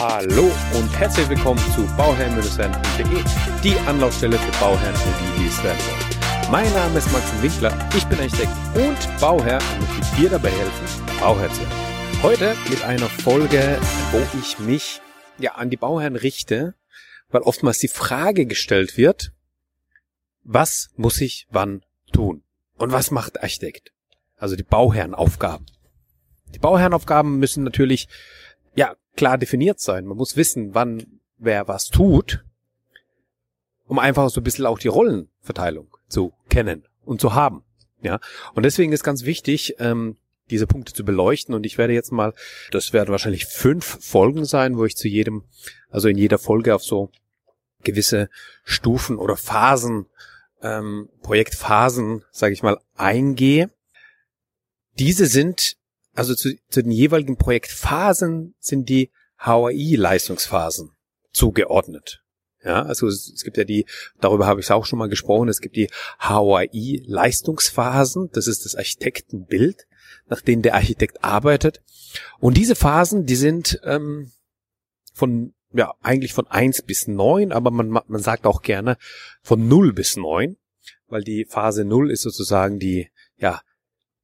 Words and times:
Hallo 0.00 0.48
und 0.74 0.96
herzlich 0.96 1.28
willkommen 1.28 1.58
zu 1.74 1.84
bauherrn-werden.de, 1.96 3.24
die 3.64 3.76
Anlaufstelle 3.88 4.38
für 4.38 4.60
Bauherren 4.60 4.94
und 4.94 5.14
die, 5.20 5.42
die 5.42 5.48
es 5.48 5.64
werden 5.64 5.80
wollen. 5.80 6.52
Mein 6.52 6.72
Name 6.72 6.98
ist 6.98 7.10
Maxim 7.10 7.42
Winkler, 7.42 7.90
ich 7.96 8.04
bin 8.06 8.20
Architekt 8.20 8.52
und 8.76 9.20
Bauherr 9.20 9.58
und 9.58 9.98
möchte 9.98 10.16
dir 10.16 10.30
dabei 10.30 10.50
helfen, 10.50 11.18
Bauherr 11.18 11.52
zu 11.52 11.62
werden. 11.62 12.22
Heute 12.22 12.56
mit 12.70 12.84
einer 12.84 13.08
Folge, 13.08 13.80
wo 14.12 14.38
ich 14.38 14.60
mich 14.60 15.00
ja 15.36 15.56
an 15.56 15.68
die 15.68 15.76
Bauherren 15.76 16.14
richte, 16.14 16.74
weil 17.30 17.42
oftmals 17.42 17.78
die 17.78 17.88
Frage 17.88 18.46
gestellt 18.46 18.96
wird, 18.96 19.32
was 20.44 20.90
muss 20.94 21.20
ich 21.20 21.48
wann 21.50 21.82
tun? 22.12 22.44
Und 22.76 22.92
was 22.92 23.10
macht 23.10 23.42
Architekt? 23.42 23.90
Also 24.36 24.54
die 24.54 24.62
Bauherrenaufgaben. 24.62 25.66
Die 26.54 26.60
Bauherrenaufgaben 26.60 27.40
müssen 27.40 27.64
natürlich 27.64 28.08
klar 29.18 29.36
definiert 29.36 29.80
sein. 29.80 30.06
Man 30.06 30.16
muss 30.16 30.36
wissen, 30.36 30.74
wann 30.74 31.20
wer 31.38 31.66
was 31.66 31.86
tut, 31.86 32.44
um 33.86 33.98
einfach 33.98 34.30
so 34.30 34.40
ein 34.40 34.44
bisschen 34.44 34.64
auch 34.64 34.78
die 34.78 34.88
Rollenverteilung 34.88 35.88
zu 36.08 36.32
kennen 36.48 36.86
und 37.04 37.20
zu 37.20 37.34
haben. 37.34 37.64
Ja, 38.00 38.20
und 38.54 38.62
deswegen 38.62 38.92
ist 38.92 39.02
ganz 39.02 39.24
wichtig, 39.24 39.74
ähm, 39.80 40.16
diese 40.50 40.68
Punkte 40.68 40.92
zu 40.92 41.04
beleuchten. 41.04 41.52
Und 41.52 41.66
ich 41.66 41.78
werde 41.78 41.94
jetzt 41.94 42.12
mal, 42.12 42.32
das 42.70 42.92
werden 42.92 43.10
wahrscheinlich 43.10 43.46
fünf 43.46 43.98
Folgen 44.04 44.44
sein, 44.44 44.78
wo 44.78 44.84
ich 44.84 44.96
zu 44.96 45.08
jedem, 45.08 45.44
also 45.90 46.06
in 46.08 46.16
jeder 46.16 46.38
Folge 46.38 46.74
auf 46.74 46.84
so 46.84 47.10
gewisse 47.82 48.30
Stufen 48.62 49.16
oder 49.18 49.36
Phasen, 49.36 50.06
ähm, 50.62 51.08
Projektphasen, 51.22 52.24
sage 52.30 52.52
ich 52.52 52.62
mal, 52.62 52.78
eingehe. 52.94 53.68
Diese 54.96 55.26
sind 55.26 55.76
also 56.18 56.34
zu, 56.34 56.58
zu 56.68 56.82
den 56.82 56.90
jeweiligen 56.90 57.36
Projektphasen 57.36 58.56
sind 58.58 58.88
die 58.88 59.12
HAI-Leistungsphasen 59.38 60.90
zugeordnet. 61.32 62.24
Ja, 62.64 62.82
also 62.82 63.06
es, 63.06 63.40
gibt 63.44 63.56
ja 63.56 63.62
die, 63.62 63.86
darüber 64.20 64.48
habe 64.48 64.58
ich 64.58 64.68
auch 64.72 64.84
schon 64.84 64.98
mal 64.98 65.08
gesprochen, 65.08 65.48
es 65.48 65.60
gibt 65.60 65.76
die 65.76 65.88
HAI-Leistungsphasen, 66.18 68.30
das 68.32 68.48
ist 68.48 68.64
das 68.64 68.74
Architektenbild, 68.74 69.86
nach 70.26 70.40
dem 70.40 70.62
der 70.62 70.74
Architekt 70.74 71.22
arbeitet. 71.22 71.84
Und 72.40 72.56
diese 72.56 72.74
Phasen, 72.74 73.24
die 73.24 73.36
sind 73.36 73.80
ähm, 73.84 74.32
von, 75.14 75.54
ja, 75.72 75.94
eigentlich 76.02 76.32
von 76.32 76.48
eins 76.48 76.82
bis 76.82 77.06
neun, 77.06 77.52
aber 77.52 77.70
man, 77.70 77.90
man 77.90 78.20
sagt 78.20 78.44
auch 78.44 78.62
gerne 78.62 78.96
von 79.40 79.68
null 79.68 79.92
bis 79.92 80.16
neun, 80.16 80.56
weil 81.06 81.22
die 81.22 81.44
Phase 81.44 81.84
null 81.84 82.10
ist 82.10 82.22
sozusagen 82.22 82.80
die, 82.80 83.08
ja, 83.36 83.60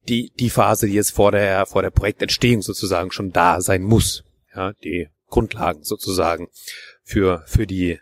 die, 0.07 0.31
die 0.39 0.49
Phase, 0.49 0.87
die 0.87 0.93
jetzt 0.93 1.11
vor 1.11 1.31
der, 1.31 1.65
vor 1.65 1.81
der 1.81 1.89
Projektentstehung 1.89 2.61
sozusagen 2.61 3.11
schon 3.11 3.31
da 3.31 3.61
sein 3.61 3.83
muss. 3.83 4.23
Ja, 4.55 4.73
die 4.83 5.09
Grundlagen 5.27 5.83
sozusagen 5.83 6.47
für, 7.03 7.43
für 7.47 7.67
die, 7.67 7.99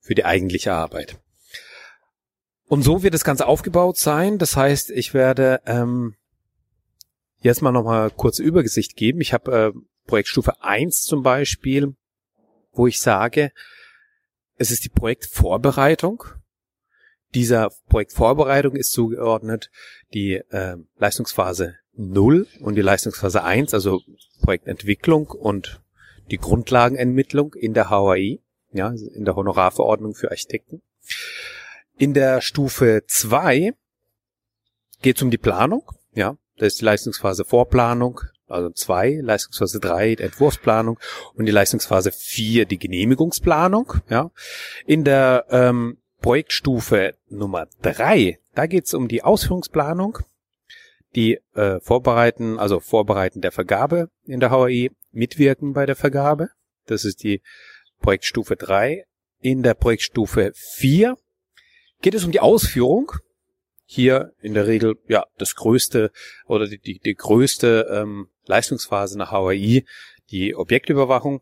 für 0.00 0.14
die 0.14 0.24
eigentliche 0.24 0.72
Arbeit. 0.72 1.18
Und 2.68 2.82
so 2.82 3.02
wird 3.02 3.14
das 3.14 3.24
Ganze 3.24 3.46
aufgebaut 3.46 3.96
sein. 3.96 4.38
Das 4.38 4.56
heißt, 4.56 4.90
ich 4.90 5.14
werde 5.14 5.60
ähm, 5.66 6.14
jetzt 7.40 7.62
mal 7.62 7.72
nochmal 7.72 8.10
kurze 8.10 8.42
Übersicht 8.42 8.94
geben. 8.94 9.20
Ich 9.20 9.32
habe 9.32 9.72
äh, 9.74 9.80
Projektstufe 10.06 10.62
1 10.62 11.02
zum 11.02 11.22
Beispiel, 11.22 11.94
wo 12.72 12.86
ich 12.86 13.00
sage, 13.00 13.52
es 14.56 14.70
ist 14.70 14.84
die 14.84 14.90
Projektvorbereitung 14.90 16.24
dieser 17.34 17.70
Projektvorbereitung 17.88 18.74
ist 18.74 18.92
zugeordnet 18.92 19.70
die 20.14 20.34
äh, 20.50 20.76
Leistungsphase 20.96 21.76
0 21.94 22.46
und 22.60 22.76
die 22.76 22.82
Leistungsphase 22.82 23.42
1, 23.42 23.74
also 23.74 24.00
Projektentwicklung 24.42 25.26
und 25.28 25.80
die 26.30 26.38
Grundlagenermittlung 26.38 27.54
in 27.54 27.74
der 27.74 27.90
HAI, 27.90 28.40
ja, 28.72 28.92
in 29.14 29.24
der 29.24 29.36
Honorarverordnung 29.36 30.14
für 30.14 30.30
Architekten. 30.30 30.82
In 31.96 32.14
der 32.14 32.40
Stufe 32.40 33.02
2 33.06 33.72
geht 35.02 35.16
es 35.16 35.22
um 35.22 35.30
die 35.30 35.38
Planung, 35.38 35.90
ja, 36.14 36.36
das 36.56 36.68
ist 36.68 36.80
die 36.80 36.84
Leistungsphase 36.84 37.44
Vorplanung, 37.44 38.20
also 38.46 38.70
2, 38.70 39.20
Leistungsphase 39.22 39.80
3 39.80 40.16
die 40.16 40.22
Entwurfsplanung 40.22 40.98
und 41.34 41.46
die 41.46 41.52
Leistungsphase 41.52 42.12
4 42.12 42.66
die 42.66 42.78
Genehmigungsplanung, 42.78 43.94
ja. 44.08 44.30
In 44.86 45.04
der 45.04 45.46
ähm, 45.50 45.98
Projektstufe 46.20 47.14
Nummer 47.28 47.68
drei, 47.80 48.38
da 48.54 48.66
geht 48.66 48.86
es 48.86 48.94
um 48.94 49.08
die 49.08 49.22
Ausführungsplanung, 49.22 50.18
die 51.14 51.38
äh, 51.54 51.80
Vorbereiten, 51.80 52.58
also 52.58 52.80
Vorbereiten 52.80 53.40
der 53.40 53.52
Vergabe 53.52 54.10
in 54.24 54.40
der 54.40 54.50
HAI, 54.50 54.90
Mitwirken 55.12 55.72
bei 55.72 55.86
der 55.86 55.96
Vergabe. 55.96 56.50
Das 56.86 57.04
ist 57.04 57.22
die 57.22 57.40
Projektstufe 58.00 58.56
drei. 58.56 59.04
In 59.40 59.62
der 59.62 59.74
Projektstufe 59.74 60.52
vier 60.54 61.16
geht 62.00 62.14
es 62.14 62.24
um 62.24 62.32
die 62.32 62.40
Ausführung. 62.40 63.12
Hier 63.84 64.32
in 64.40 64.54
der 64.54 64.66
Regel 64.66 64.96
ja 65.08 65.24
das 65.38 65.54
größte 65.54 66.10
oder 66.46 66.66
die, 66.66 66.78
die, 66.78 66.98
die 66.98 67.14
größte 67.14 67.88
ähm, 67.90 68.28
Leistungsphase 68.44 69.16
nach 69.16 69.32
HAI, 69.32 69.84
die 70.30 70.54
Objektüberwachung. 70.54 71.40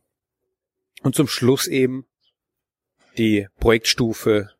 Und 1.02 1.14
zum 1.14 1.26
Schluss 1.26 1.66
eben 1.66 2.06
die 3.18 3.48
Projektstufe 3.58 4.50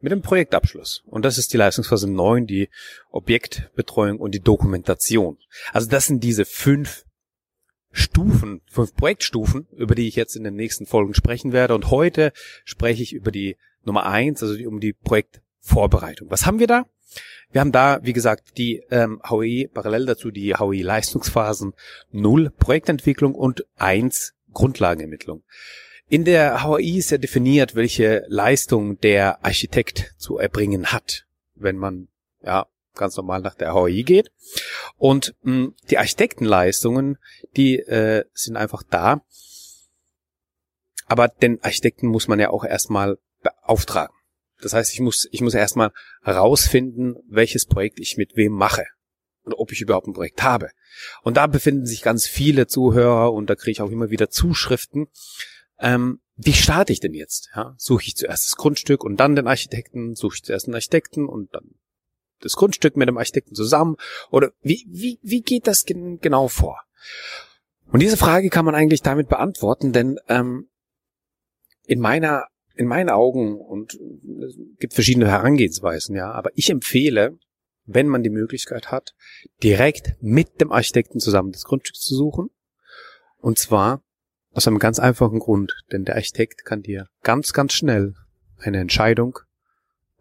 mit 0.00 0.12
dem 0.12 0.22
Projektabschluss. 0.22 1.02
Und 1.06 1.24
das 1.24 1.38
ist 1.38 1.52
die 1.52 1.56
Leistungsphase 1.56 2.10
9, 2.10 2.46
die 2.46 2.68
Objektbetreuung 3.10 4.18
und 4.18 4.34
die 4.34 4.40
Dokumentation. 4.40 5.38
Also 5.72 5.88
das 5.88 6.06
sind 6.06 6.24
diese 6.24 6.44
fünf 6.44 7.04
Stufen, 7.92 8.62
fünf 8.70 8.94
Projektstufen, 8.94 9.66
über 9.72 9.94
die 9.94 10.06
ich 10.06 10.16
jetzt 10.16 10.36
in 10.36 10.44
den 10.44 10.54
nächsten 10.54 10.86
Folgen 10.86 11.14
sprechen 11.14 11.52
werde. 11.52 11.74
Und 11.74 11.90
heute 11.90 12.32
spreche 12.64 13.02
ich 13.02 13.12
über 13.12 13.30
die 13.30 13.56
Nummer 13.84 14.06
eins, 14.06 14.42
also 14.42 14.54
um 14.68 14.80
die 14.80 14.92
Projektvorbereitung. 14.92 16.30
Was 16.30 16.46
haben 16.46 16.60
wir 16.60 16.66
da? 16.66 16.86
Wir 17.50 17.60
haben 17.60 17.72
da, 17.72 17.98
wie 18.02 18.12
gesagt, 18.12 18.58
die 18.58 18.84
ähm, 18.90 19.20
HOI, 19.28 19.68
parallel 19.72 20.06
dazu 20.06 20.30
die 20.30 20.54
HOI 20.54 20.82
Leistungsphasen 20.82 21.74
0 22.12 22.50
Projektentwicklung 22.50 23.34
und 23.34 23.66
1 23.76 24.34
Grundlagenermittlung. 24.52 25.42
In 26.10 26.24
der 26.24 26.64
HAI 26.64 26.98
ist 26.98 27.12
ja 27.12 27.18
definiert, 27.18 27.76
welche 27.76 28.24
Leistung 28.26 28.98
der 28.98 29.44
Architekt 29.44 30.12
zu 30.18 30.38
erbringen 30.38 30.86
hat, 30.86 31.24
wenn 31.54 31.76
man 31.76 32.08
ja 32.42 32.66
ganz 32.96 33.16
normal 33.16 33.42
nach 33.42 33.54
der 33.54 33.74
HAI 33.74 34.02
geht. 34.02 34.32
Und 34.96 35.36
mh, 35.42 35.52
hm, 35.52 35.74
die 35.88 35.98
Architektenleistungen, 35.98 37.16
die 37.56 37.78
äh, 37.78 38.24
sind 38.34 38.56
einfach 38.56 38.82
da. 38.82 39.22
Aber 41.06 41.28
den 41.28 41.62
Architekten 41.62 42.08
muss 42.08 42.26
man 42.26 42.40
ja 42.40 42.50
auch 42.50 42.64
erstmal 42.64 43.18
beauftragen. 43.44 44.16
Das 44.60 44.72
heißt, 44.72 44.92
ich 44.92 44.98
muss, 44.98 45.28
ich 45.30 45.42
muss 45.42 45.54
erstmal 45.54 45.92
herausfinden, 46.22 47.18
welches 47.28 47.66
Projekt 47.66 48.00
ich 48.00 48.16
mit 48.16 48.36
wem 48.36 48.50
mache 48.50 48.84
und 49.44 49.54
ob 49.54 49.70
ich 49.70 49.80
überhaupt 49.80 50.08
ein 50.08 50.14
Projekt 50.14 50.42
habe. 50.42 50.70
Und 51.22 51.36
da 51.36 51.46
befinden 51.46 51.86
sich 51.86 52.02
ganz 52.02 52.26
viele 52.26 52.66
Zuhörer 52.66 53.32
und 53.32 53.48
da 53.48 53.54
kriege 53.54 53.70
ich 53.70 53.80
auch 53.80 53.92
immer 53.92 54.10
wieder 54.10 54.28
Zuschriften, 54.28 55.06
ähm, 55.80 56.20
wie 56.36 56.52
starte 56.52 56.92
ich 56.92 57.00
denn 57.00 57.14
jetzt? 57.14 57.50
Ja, 57.54 57.74
suche 57.76 58.04
ich 58.04 58.16
zuerst 58.16 58.46
das 58.46 58.56
Grundstück 58.56 59.04
und 59.04 59.18
dann 59.18 59.36
den 59.36 59.46
Architekten, 59.46 60.14
suche 60.14 60.36
ich 60.36 60.42
zuerst 60.42 60.66
den 60.66 60.74
Architekten 60.74 61.26
und 61.26 61.54
dann 61.54 61.74
das 62.40 62.56
Grundstück 62.56 62.96
mit 62.96 63.08
dem 63.08 63.18
Architekten 63.18 63.54
zusammen? 63.54 63.96
Oder 64.30 64.52
wie, 64.62 64.86
wie, 64.88 65.18
wie 65.22 65.42
geht 65.42 65.66
das 65.66 65.84
gen 65.84 66.18
genau 66.20 66.48
vor? 66.48 66.80
Und 67.92 68.00
diese 68.00 68.16
Frage 68.16 68.48
kann 68.50 68.64
man 68.64 68.74
eigentlich 68.74 69.02
damit 69.02 69.28
beantworten, 69.28 69.92
denn 69.92 70.18
ähm, 70.28 70.68
in 71.86 72.00
meiner 72.00 72.46
in 72.74 72.86
meinen 72.86 73.10
Augen 73.10 73.60
und 73.60 73.98
es 74.46 74.56
gibt 74.78 74.94
verschiedene 74.94 75.28
Herangehensweisen, 75.28 76.16
ja, 76.16 76.32
aber 76.32 76.50
ich 76.54 76.70
empfehle, 76.70 77.38
wenn 77.84 78.06
man 78.06 78.22
die 78.22 78.30
Möglichkeit 78.30 78.90
hat, 78.90 79.14
direkt 79.62 80.14
mit 80.20 80.62
dem 80.62 80.72
Architekten 80.72 81.20
zusammen 81.20 81.52
das 81.52 81.64
Grundstück 81.64 81.96
zu 81.96 82.14
suchen. 82.14 82.48
Und 83.38 83.58
zwar 83.58 84.02
aus 84.52 84.66
einem 84.66 84.78
ganz 84.78 84.98
einfachen 84.98 85.38
Grund, 85.38 85.74
denn 85.92 86.04
der 86.04 86.16
Architekt 86.16 86.64
kann 86.64 86.82
dir 86.82 87.08
ganz, 87.22 87.52
ganz 87.52 87.72
schnell 87.72 88.14
eine 88.58 88.78
Entscheidung 88.78 89.38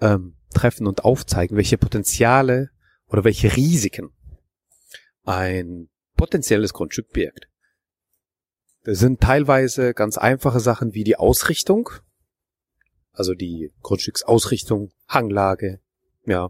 ähm, 0.02 0.36
treffen 0.54 0.88
und 0.88 1.04
aufzeigen, 1.04 1.58
welche 1.58 1.78
Potenziale 1.78 2.70
oder 3.08 3.24
welche 3.24 3.56
Risiken 3.56 4.12
ein 5.24 5.90
potenzielles 6.16 6.74
Grundstück 6.74 7.12
birgt. 7.12 7.48
Das 8.84 9.00
sind 9.00 9.22
teilweise 9.22 9.94
ganz 9.94 10.18
einfache 10.18 10.60
Sachen 10.60 10.94
wie 10.94 11.04
die 11.04 11.18
Ausrichtung, 11.18 11.90
also 13.12 13.34
die 13.34 13.72
Grundstücksausrichtung, 13.82 14.92
Hanglage, 15.08 15.82
ja, 16.25 16.50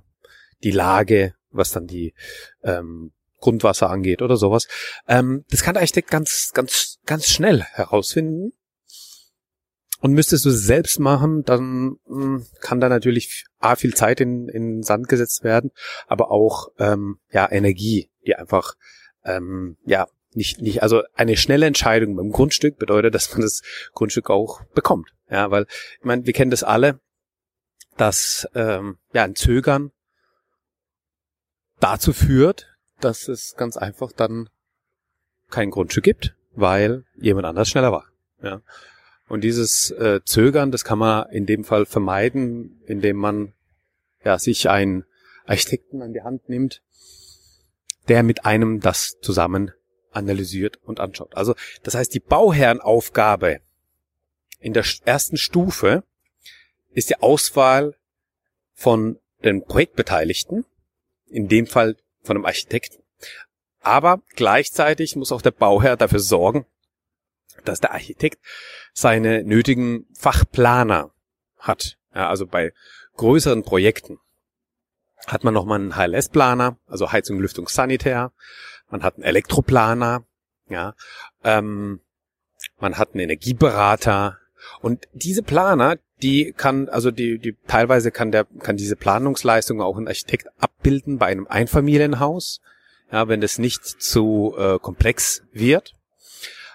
die 0.63 0.71
Lage, 0.71 1.33
was 1.49 1.71
dann 1.71 1.87
die 1.87 2.13
ähm, 2.63 3.11
Grundwasser 3.39 3.89
angeht 3.89 4.21
oder 4.21 4.37
sowas. 4.37 4.67
Ähm, 5.07 5.45
das 5.49 5.63
kann 5.63 5.73
der 5.73 5.81
Architekt 5.81 6.11
ganz, 6.11 6.51
ganz, 6.53 6.88
ganz 7.09 7.27
schnell 7.27 7.63
herausfinden. 7.63 8.53
Und 10.01 10.13
müsstest 10.13 10.45
du 10.45 10.51
selbst 10.51 10.99
machen, 10.99 11.43
dann 11.43 11.97
mh, 12.05 12.23
hm, 12.23 12.45
kann 12.61 12.79
da 12.79 12.87
natürlich 12.87 13.45
A, 13.57 13.75
viel 13.75 13.95
Zeit 13.95 14.21
in, 14.21 14.47
in 14.47 14.83
Sand 14.83 15.09
gesetzt 15.09 15.43
werden, 15.43 15.71
aber 16.07 16.31
auch 16.31 16.69
ähm, 16.77 17.19
ja 17.31 17.51
Energie, 17.51 18.09
die 18.25 18.35
einfach 18.35 18.75
ähm, 19.25 19.75
ja 19.85 20.07
nicht, 20.33 20.61
nicht, 20.61 20.83
also 20.83 21.01
eine 21.15 21.35
schnelle 21.35 21.65
Entscheidung 21.65 22.15
beim 22.15 22.31
Grundstück 22.31 22.77
bedeutet, 22.77 23.15
dass 23.15 23.31
man 23.31 23.41
das 23.41 23.61
Grundstück 23.93 24.29
auch 24.29 24.63
bekommt. 24.75 25.09
Ja, 25.29 25.51
weil, 25.51 25.65
ich 25.97 26.05
meine, 26.05 26.25
wir 26.25 26.33
kennen 26.33 26.51
das 26.51 26.63
alle, 26.63 27.01
dass 27.97 28.47
ähm, 28.53 28.99
ja 29.11 29.23
ein 29.23 29.35
Zögern 29.35 29.91
dazu 31.79 32.13
führt, 32.13 32.67
dass 33.01 33.27
es 33.27 33.55
ganz 33.57 33.75
einfach 33.75 34.11
dann 34.11 34.49
kein 35.49 35.71
Grundstück 35.71 36.03
gibt, 36.03 36.35
weil 36.51 37.05
jemand 37.15 37.45
anders 37.45 37.69
schneller 37.69 37.91
war. 37.91 38.05
Ja. 38.41 38.61
Und 39.27 39.41
dieses 39.41 39.91
äh, 39.91 40.21
Zögern, 40.25 40.71
das 40.71 40.83
kann 40.83 40.97
man 40.99 41.29
in 41.29 41.45
dem 41.45 41.63
Fall 41.63 41.85
vermeiden, 41.85 42.81
indem 42.87 43.17
man 43.17 43.53
ja 44.23 44.39
sich 44.39 44.69
einen 44.69 45.05
Architekten 45.45 46.01
an 46.01 46.13
die 46.13 46.21
Hand 46.21 46.49
nimmt, 46.49 46.81
der 48.07 48.23
mit 48.23 48.45
einem 48.45 48.79
das 48.79 49.17
zusammen 49.21 49.71
analysiert 50.11 50.77
und 50.83 50.99
anschaut. 50.99 51.35
Also 51.35 51.55
das 51.83 51.95
heißt, 51.95 52.13
die 52.13 52.19
Bauherrenaufgabe 52.19 53.59
in 54.59 54.73
der 54.73 54.83
ersten 55.05 55.37
Stufe 55.37 56.03
ist 56.91 57.09
die 57.09 57.21
Auswahl 57.21 57.95
von 58.73 59.19
den 59.43 59.63
Projektbeteiligten, 59.63 60.65
in 61.27 61.47
dem 61.47 61.67
Fall 61.67 61.95
von 62.23 62.37
einem 62.37 62.45
Architekten. 62.45 63.03
Aber 63.81 64.21
gleichzeitig 64.35 65.15
muss 65.15 65.31
auch 65.31 65.41
der 65.41 65.51
Bauherr 65.51 65.95
dafür 65.95 66.19
sorgen, 66.19 66.65
dass 67.65 67.79
der 67.79 67.93
Architekt 67.93 68.39
seine 68.93 69.43
nötigen 69.43 70.05
Fachplaner 70.13 71.11
hat. 71.57 71.97
Ja, 72.13 72.29
also 72.29 72.45
bei 72.45 72.73
größeren 73.17 73.63
Projekten 73.63 74.19
hat 75.27 75.43
man 75.43 75.53
nochmal 75.53 75.79
einen 75.79 75.95
HLS-Planer, 75.95 76.77
also 76.87 77.11
Heizung, 77.11 77.39
Lüftung, 77.39 77.67
Sanitär. 77.67 78.31
Man 78.89 79.03
hat 79.03 79.15
einen 79.15 79.23
Elektroplaner, 79.23 80.23
ja. 80.69 80.95
Ähm, 81.43 82.01
man 82.79 82.97
hat 82.97 83.13
einen 83.13 83.21
Energieberater. 83.21 84.37
Und 84.81 85.07
diese 85.13 85.43
Planer, 85.43 85.97
die 86.21 86.53
kann, 86.55 86.89
also 86.89 87.11
die, 87.11 87.37
die 87.37 87.55
teilweise 87.67 88.11
kann 88.11 88.31
der, 88.31 88.45
kann 88.59 88.77
diese 88.77 88.95
Planungsleistung 88.95 89.81
auch 89.81 89.97
ein 89.97 90.07
Architekt 90.07 90.47
abbilden 90.57 91.17
bei 91.17 91.27
einem 91.27 91.47
Einfamilienhaus, 91.47 92.61
ja, 93.11 93.27
wenn 93.27 93.41
es 93.41 93.57
nicht 93.57 93.83
zu 93.83 94.55
äh, 94.57 94.79
komplex 94.79 95.43
wird. 95.51 95.93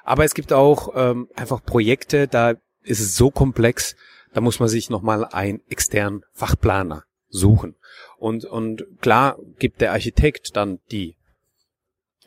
Aber 0.05 0.25
es 0.25 0.35
gibt 0.35 0.53
auch 0.53 0.91
ähm, 0.95 1.29
einfach 1.35 1.65
Projekte, 1.65 2.29
da 2.29 2.55
ist 2.83 3.01
es 3.01 3.17
so 3.17 3.31
komplex, 3.31 3.97
da 4.35 4.41
muss 4.41 4.61
man 4.61 4.69
sich 4.69 4.91
nochmal 4.91 5.25
einen 5.25 5.63
externen 5.69 6.25
Fachplaner 6.33 7.05
suchen. 7.29 7.77
Und, 8.19 8.45
und 8.45 8.85
klar 9.01 9.39
gibt 9.59 9.81
der 9.81 9.93
Architekt 9.93 10.57
dann 10.57 10.81
die 10.91 11.17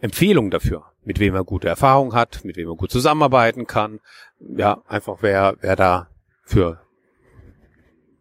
Empfehlung 0.02 0.52
dafür, 0.52 0.86
mit 1.04 1.20
wem 1.20 1.36
er 1.36 1.44
gute 1.44 1.68
Erfahrung 1.68 2.14
hat, 2.14 2.44
mit 2.44 2.56
wem 2.56 2.70
er 2.70 2.76
gut 2.76 2.92
zusammenarbeiten 2.92 3.68
kann. 3.68 4.00
Ja, 4.40 4.82
einfach 4.88 5.18
wer, 5.22 5.58
wer 5.62 5.76
da 5.76 6.10
für 6.44 6.82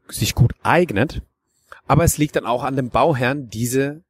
sich 0.09 0.35
gut 0.35 0.53
eignet. 0.62 1.23
Aber 1.87 2.05
es 2.05 2.19
liegt 2.19 2.37
dann 2.37 2.47
auch 2.47 2.65
an 2.65 2.77
dem 2.77 2.91
Bauherrn, 2.91 3.49
diese 3.49 4.03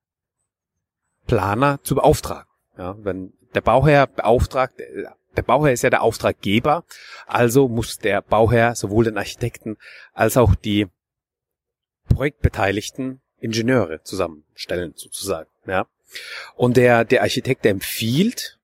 Planer 1.27 1.81
zu 1.83 1.95
beauftragen. 1.95 2.49
Ja, 2.79 2.97
wenn 2.99 3.33
der 3.55 3.61
Bauherr 3.61 4.07
beauftragt, 4.07 4.75
der 5.37 5.43
Bauherr 5.43 5.73
ist 5.73 5.83
ja 5.83 5.91
der 5.91 6.03
Auftraggeber, 6.03 6.85
also 7.27 7.69
muss 7.69 7.99
der 7.99 8.23
Bauherr 8.23 8.75
sowohl 8.75 9.05
den 9.05 9.19
Architekten 9.19 9.77
als 10.13 10.37
auch 10.37 10.55
die 10.55 10.89
projektbeteiligten 12.09 13.21
Ingenieure 13.41 14.03
zusammenstellen, 14.03 14.95
sozusagen. 14.97 15.51
Ja. 15.67 15.87
Und 16.55 16.77
der, 16.77 17.05
der 17.05 17.23
Architekt, 17.23 17.65
der 17.65 17.73
empfiehlt 17.73 18.59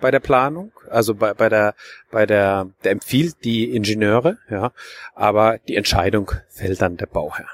bei 0.00 0.10
der 0.10 0.20
Planung, 0.20 0.72
also 0.88 1.14
bei, 1.14 1.34
bei 1.34 1.48
der, 1.48 1.74
bei 2.10 2.26
der, 2.26 2.70
der 2.82 2.92
empfiehlt 2.92 3.44
die 3.44 3.74
Ingenieure, 3.74 4.38
ja, 4.50 4.72
aber 5.14 5.58
die 5.58 5.76
Entscheidung 5.76 6.32
fällt 6.48 6.82
dann 6.82 6.96
der 6.96 7.06
Bauherr. 7.06 7.48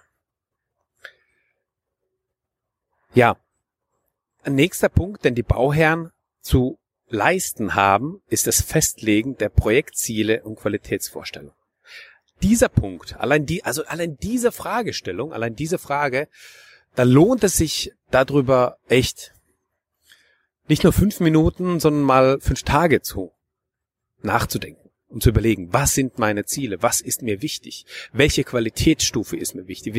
Ja. 3.14 3.36
Ein 4.42 4.54
nächster 4.54 4.88
Punkt, 4.88 5.24
den 5.24 5.34
die 5.34 5.42
Bauherren 5.42 6.10
zu 6.40 6.78
leisten 7.08 7.74
haben, 7.74 8.20
ist 8.28 8.46
das 8.46 8.60
Festlegen 8.60 9.36
der 9.36 9.48
Projektziele 9.48 10.42
und 10.42 10.56
Qualitätsvorstellungen. 10.56 11.54
Dieser 12.42 12.68
Punkt, 12.68 13.16
allein 13.18 13.46
die, 13.46 13.64
also 13.64 13.84
allein 13.86 14.16
diese 14.16 14.52
Fragestellung, 14.52 15.32
allein 15.32 15.56
diese 15.56 15.78
Frage, 15.78 16.28
da 16.94 17.02
lohnt 17.02 17.42
es 17.44 17.56
sich 17.56 17.92
darüber 18.10 18.78
echt 18.88 19.32
nicht 20.68 20.84
nur 20.84 20.92
fünf 20.92 21.20
Minuten, 21.20 21.80
sondern 21.80 22.02
mal 22.02 22.40
fünf 22.40 22.62
Tage 22.62 23.00
zu 23.00 23.32
nachzudenken 24.22 24.90
und 25.08 25.22
zu 25.22 25.30
überlegen, 25.30 25.72
was 25.72 25.94
sind 25.94 26.18
meine 26.18 26.44
Ziele, 26.44 26.82
was 26.82 27.00
ist 27.00 27.22
mir 27.22 27.42
wichtig, 27.42 27.86
welche 28.12 28.44
Qualitätsstufe 28.44 29.36
ist 29.36 29.54
mir 29.54 29.66
wichtig. 29.66 29.94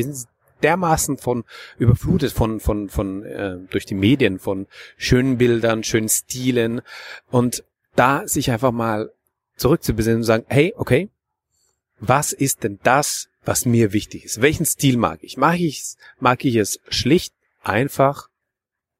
Dermaßen 0.62 1.18
von 1.18 1.44
überflutet 1.78 2.32
von 2.32 2.60
von 2.60 2.88
von 2.88 3.24
äh, 3.24 3.58
durch 3.70 3.86
die 3.86 3.94
Medien 3.94 4.38
von 4.38 4.66
schönen 4.96 5.38
Bildern, 5.38 5.84
schönen 5.84 6.08
Stilen 6.08 6.82
und 7.30 7.64
da 7.96 8.26
sich 8.26 8.50
einfach 8.50 8.72
mal 8.72 9.12
zurückzubesinnen 9.56 10.18
und 10.18 10.24
sagen, 10.24 10.44
hey, 10.48 10.72
okay, 10.76 11.10
was 11.98 12.32
ist 12.32 12.64
denn 12.64 12.78
das, 12.82 13.28
was 13.44 13.66
mir 13.66 13.92
wichtig 13.92 14.24
ist? 14.24 14.40
Welchen 14.40 14.66
Stil 14.66 14.96
mag 14.96 15.22
ich? 15.22 15.36
Mag 15.36 15.60
ich 15.60 15.94
mag 16.18 16.44
ich 16.44 16.56
es 16.56 16.80
schlicht, 16.88 17.34
einfach, 17.62 18.28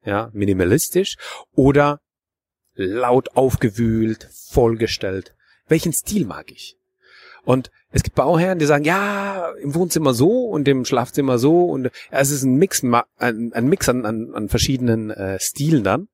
ja, 0.05 0.31
minimalistisch 0.33 1.17
oder 1.55 2.01
laut 2.75 3.37
aufgewühlt, 3.37 4.29
vollgestellt? 4.51 5.35
Welchen 5.67 5.93
Stil 5.93 6.27
mag 6.27 6.51
ich? 6.51 6.77
Und 7.45 7.71
es 7.91 8.03
gibt 8.03 8.17
Bauherren, 8.17 8.59
die 8.59 8.67
sagen, 8.67 8.85
ja, 8.85 9.51
im 9.63 9.75
Wohnzimmer 9.75 10.15
so 10.15 10.45
und 10.45 10.69
im 10.69 10.85
Schlafzimmer 10.85 11.39
so 11.39 11.65
und 11.65 11.85
ja, 11.85 11.91
es 12.11 12.31
ist 12.31 12.43
ein 12.43 12.57
Mix, 12.57 12.83
ein, 12.83 13.53
ein 13.53 13.69
Mix 13.69 13.89
an, 13.89 14.05
an, 14.05 14.35
an 14.35 14.49
verschiedenen 14.49 15.11
äh, 15.11 15.41
Stilen 15.41 15.85
dann. 15.85 16.09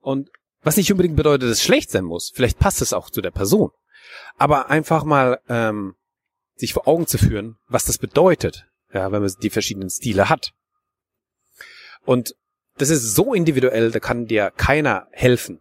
Und 0.00 0.30
was 0.62 0.76
nicht 0.76 0.90
unbedingt 0.90 1.16
bedeutet, 1.16 1.44
dass 1.44 1.58
es 1.58 1.62
schlecht 1.62 1.90
sein 1.90 2.04
muss. 2.04 2.32
Vielleicht 2.34 2.58
passt 2.58 2.82
es 2.82 2.92
auch 2.92 3.10
zu 3.10 3.20
der 3.20 3.30
Person. 3.30 3.70
Aber 4.36 4.70
einfach 4.70 5.04
mal 5.04 5.40
ähm, 5.48 5.94
sich 6.56 6.72
vor 6.72 6.88
Augen 6.88 7.06
zu 7.06 7.18
führen, 7.18 7.56
was 7.68 7.84
das 7.84 7.98
bedeutet, 7.98 8.66
ja, 8.92 9.10
wenn 9.12 9.22
man 9.22 9.32
die 9.42 9.50
verschiedenen 9.50 9.90
Stile 9.90 10.28
hat. 10.28 10.52
Und 12.04 12.34
das 12.78 12.90
ist 12.90 13.14
so 13.14 13.34
individuell, 13.34 13.90
da 13.90 14.00
kann 14.00 14.26
dir 14.26 14.52
keiner 14.56 15.08
helfen 15.10 15.60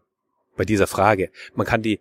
bei 0.56 0.66
dieser 0.66 0.88
Frage. 0.88 1.32
Man 1.56 1.66
kann 1.66 1.82
die 1.82 2.00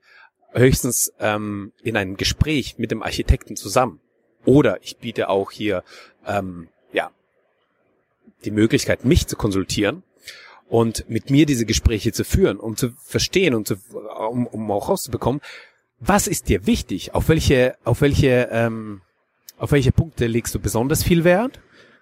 höchstens 0.56 1.12
ähm, 1.20 1.72
in 1.82 1.96
einem 1.96 2.16
Gespräch 2.16 2.78
mit 2.78 2.90
dem 2.90 3.02
Architekten 3.02 3.56
zusammen. 3.56 4.00
Oder 4.44 4.82
ich 4.82 4.96
biete 4.98 5.28
auch 5.28 5.50
hier 5.50 5.82
ähm, 6.26 6.68
ja 6.92 7.10
die 8.44 8.50
Möglichkeit, 8.50 9.04
mich 9.04 9.26
zu 9.26 9.36
konsultieren 9.36 10.02
und 10.68 11.08
mit 11.08 11.30
mir 11.30 11.46
diese 11.46 11.66
Gespräche 11.66 12.12
zu 12.12 12.24
führen, 12.24 12.58
um 12.58 12.76
zu 12.76 12.92
verstehen 13.02 13.54
und 13.54 13.68
zu, 13.68 13.76
um, 14.30 14.46
um 14.46 14.70
auch 14.70 14.88
rauszubekommen, 14.88 15.40
was 15.98 16.26
ist 16.26 16.48
dir 16.48 16.66
wichtig, 16.66 17.14
auf 17.14 17.28
welche, 17.28 17.76
auf 17.84 18.00
welche, 18.00 18.48
ähm, 18.50 19.02
auf 19.58 19.72
welche 19.72 19.92
Punkte 19.92 20.26
legst 20.26 20.54
du 20.54 20.58
besonders 20.58 21.02
viel 21.02 21.24
Wert, 21.24 21.60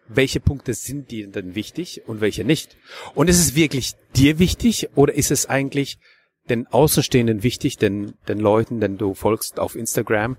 welche 0.08 0.40
Punkte 0.40 0.74
sind 0.74 1.10
dir 1.10 1.28
denn 1.28 1.54
wichtig 1.54 2.02
und 2.06 2.20
welche 2.20 2.44
nicht. 2.44 2.76
Und 3.14 3.30
ist 3.30 3.38
es 3.38 3.54
wirklich 3.54 3.94
dir 4.16 4.38
wichtig 4.38 4.88
oder 4.94 5.14
ist 5.14 5.30
es 5.30 5.46
eigentlich 5.46 5.98
den 6.48 6.66
Außenstehenden 6.66 7.42
wichtig, 7.42 7.76
den, 7.78 8.14
den 8.28 8.38
Leuten, 8.38 8.80
den 8.80 8.98
du 8.98 9.14
folgst 9.14 9.58
auf 9.58 9.76
Instagram 9.76 10.36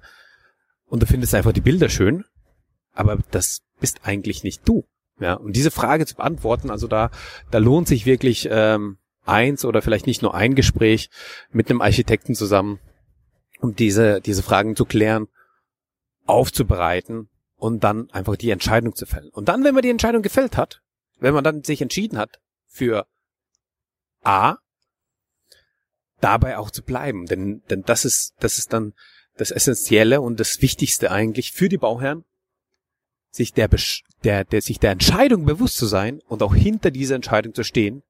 und 0.86 1.02
du 1.02 1.08
findest 1.08 1.34
einfach 1.34 1.54
die 1.54 1.62
Bilder 1.62 1.90
schön, 1.90 2.26
aber 2.94 3.18
das 3.32 3.62
bist 3.80 4.02
eigentlich 4.04 4.44
nicht 4.44 4.68
du. 4.68 4.86
Ja, 5.20 5.34
und 5.34 5.56
diese 5.56 5.72
Frage 5.72 6.06
zu 6.06 6.16
beantworten, 6.16 6.70
also 6.70 6.88
da, 6.88 7.10
da 7.50 7.58
lohnt 7.58 7.88
sich 7.88 8.06
wirklich 8.06 8.50
ähm, 8.52 8.98
eins 9.26 9.64
oder 9.64 9.82
vielleicht 9.82 10.08
nicht 10.08 10.22
nur 10.22 10.36
ein 10.36 10.56
Gespräch 10.56 11.10
mit 11.52 11.70
einem 11.70 11.82
Architekten 11.82 12.36
zusammen, 12.36 12.80
um 13.60 13.76
diese, 13.76 14.20
diese 14.20 14.44
Fragen 14.44 14.76
zu 14.76 14.86
klären, 14.86 15.28
aufzubereiten 16.26 17.30
und 17.56 17.84
dann 17.84 18.10
einfach 18.12 18.36
die 18.36 18.50
Entscheidung 18.50 18.96
zu 18.96 19.06
fällen. 19.06 19.30
Und 19.30 19.48
dann, 19.48 19.64
wenn 19.64 19.74
man 19.74 19.84
die 19.84 19.90
Entscheidung 19.90 20.22
gefällt 20.22 20.58
hat, 20.58 20.82
wenn 21.20 21.34
man 21.34 21.44
dann 21.44 21.64
sich 21.64 21.82
entschieden 21.82 22.18
hat 22.18 22.42
für 22.68 23.08
A, 24.22 24.58
dabei 26.22 26.58
auch 26.58 26.72
zu 26.72 26.84
bleiben. 26.84 27.26
Denn, 27.26 27.62
denn 27.70 27.84
das 27.84 28.06
ist, 28.06 28.34
das 28.40 28.58
ist 28.58 28.74
dann 28.74 28.94
das 29.38 29.52
Essentielle 29.52 30.22
und 30.22 30.40
das 30.40 30.62
Wichtigste 30.62 31.12
eigentlich 31.12 31.52
für 31.52 31.70
die 31.70 31.78
Bauherren, 31.78 32.24
sich 33.30 33.54
der, 33.54 33.70
der, 34.24 34.46
der, 34.46 34.62
sich 34.62 34.80
der 34.80 34.92
Entscheidung 34.92 35.46
bewusst 35.46 35.78
zu 35.78 35.86
sein 35.86 36.22
und 36.28 36.42
auch 36.42 36.56
hinter 36.56 36.90
dieser 36.90 37.16
Entscheidung 37.16 37.54
zu 37.54 37.64
stehen, 37.64 38.02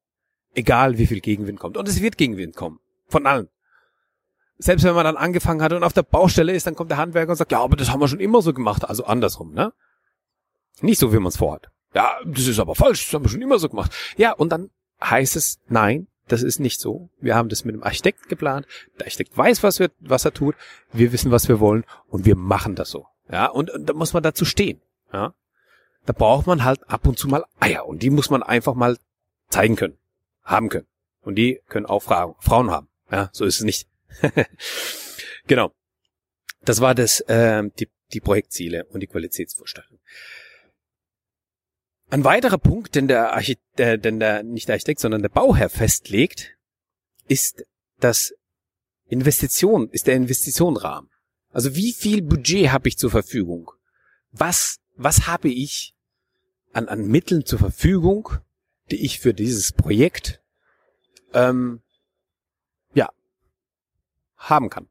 egal 0.54 0.98
wie 0.98 1.06
viel 1.06 1.20
Gegenwind 1.20 1.58
kommt. 1.58 1.76
Und 1.76 1.88
es 1.88 2.00
wird 2.00 2.16
Gegenwind 2.16 2.54
kommen. 2.54 2.78
Von 3.08 3.26
allen. 3.26 3.48
Selbst 4.58 4.84
wenn 4.84 4.94
man 4.94 5.04
dann 5.04 5.16
angefangen 5.16 5.62
hat 5.62 5.72
und 5.72 5.84
auf 5.84 5.92
der 5.92 6.02
Baustelle 6.02 6.52
ist, 6.52 6.66
dann 6.66 6.74
kommt 6.74 6.90
der 6.90 6.98
Handwerker 6.98 7.30
und 7.30 7.36
sagt, 7.36 7.52
ja, 7.52 7.60
aber 7.60 7.76
das 7.76 7.90
haben 7.90 8.00
wir 8.00 8.08
schon 8.08 8.20
immer 8.20 8.40
so 8.40 8.54
gemacht. 8.54 8.88
Also 8.88 9.04
andersrum, 9.04 9.52
ne? 9.52 9.72
Nicht 10.80 10.98
so, 10.98 11.12
wie 11.12 11.18
man 11.18 11.28
es 11.28 11.36
vorhat. 11.36 11.70
Ja, 11.94 12.18
das 12.24 12.46
ist 12.46 12.58
aber 12.58 12.74
falsch, 12.74 13.04
das 13.04 13.14
haben 13.14 13.24
wir 13.24 13.28
schon 13.28 13.42
immer 13.42 13.58
so 13.58 13.68
gemacht. 13.68 13.92
Ja, 14.16 14.32
und 14.32 14.50
dann 14.50 14.70
heißt 15.02 15.36
es, 15.36 15.58
nein, 15.68 16.08
das 16.28 16.42
ist 16.42 16.58
nicht 16.58 16.80
so. 16.80 17.08
Wir 17.20 17.34
haben 17.34 17.48
das 17.48 17.64
mit 17.64 17.74
dem 17.74 17.82
Architekt 17.82 18.28
geplant. 18.28 18.66
Der 18.98 19.06
Architekt 19.06 19.36
weiß, 19.36 19.62
was, 19.62 19.78
wir, 19.78 19.90
was 20.00 20.24
er 20.24 20.34
tut. 20.34 20.56
Wir 20.92 21.12
wissen, 21.12 21.30
was 21.30 21.48
wir 21.48 21.60
wollen 21.60 21.84
und 22.08 22.24
wir 22.24 22.36
machen 22.36 22.74
das 22.74 22.90
so. 22.90 23.06
Ja, 23.30 23.46
und, 23.46 23.70
und 23.70 23.86
da 23.86 23.92
muss 23.92 24.12
man 24.12 24.22
dazu 24.22 24.44
stehen. 24.44 24.80
Ja, 25.12 25.34
da 26.04 26.12
braucht 26.12 26.46
man 26.46 26.64
halt 26.64 26.88
ab 26.88 27.06
und 27.06 27.18
zu 27.18 27.28
mal 27.28 27.44
Eier 27.60 27.86
und 27.86 28.02
die 28.02 28.10
muss 28.10 28.30
man 28.30 28.42
einfach 28.42 28.74
mal 28.74 28.96
zeigen 29.48 29.76
können, 29.76 29.98
haben 30.44 30.68
können. 30.68 30.86
Und 31.22 31.34
die 31.34 31.60
können 31.68 31.86
auch 31.86 32.02
Frauen 32.02 32.70
haben. 32.70 32.88
Ja, 33.10 33.30
so 33.32 33.44
ist 33.44 33.56
es 33.56 33.64
nicht. 33.64 33.88
genau. 35.46 35.72
Das 36.64 36.80
war 36.80 36.94
das, 36.94 37.20
äh, 37.20 37.64
die, 37.78 37.88
die 38.12 38.20
Projektziele 38.20 38.84
und 38.86 39.00
die 39.00 39.06
Qualitätsvorstellung. 39.06 39.98
Ein 42.08 42.24
weiterer 42.24 42.58
Punkt, 42.58 42.94
den 42.94 43.08
der, 43.08 43.32
Architekt, 43.32 43.80
äh, 43.80 43.98
den 43.98 44.20
der 44.20 44.42
nicht 44.42 44.68
der 44.68 44.74
Architekt, 44.74 45.00
sondern 45.00 45.22
der 45.22 45.28
Bauherr 45.28 45.68
festlegt, 45.68 46.56
ist 47.26 47.64
das 47.98 48.32
Investition, 49.08 49.88
ist 49.90 50.06
der 50.06 50.14
Investitionrahmen. 50.14 51.10
Also 51.50 51.74
wie 51.74 51.92
viel 51.92 52.22
Budget 52.22 52.70
habe 52.70 52.88
ich 52.88 52.98
zur 52.98 53.10
Verfügung? 53.10 53.72
Was, 54.30 54.78
was 54.96 55.26
habe 55.26 55.48
ich 55.48 55.94
an, 56.72 56.88
an 56.88 57.06
Mitteln 57.06 57.44
zur 57.44 57.58
Verfügung, 57.58 58.30
die 58.90 59.04
ich 59.04 59.18
für 59.18 59.34
dieses 59.34 59.72
Projekt 59.72 60.42
ähm, 61.32 61.80
ja 62.94 63.10
haben 64.36 64.70
kann? 64.70 64.88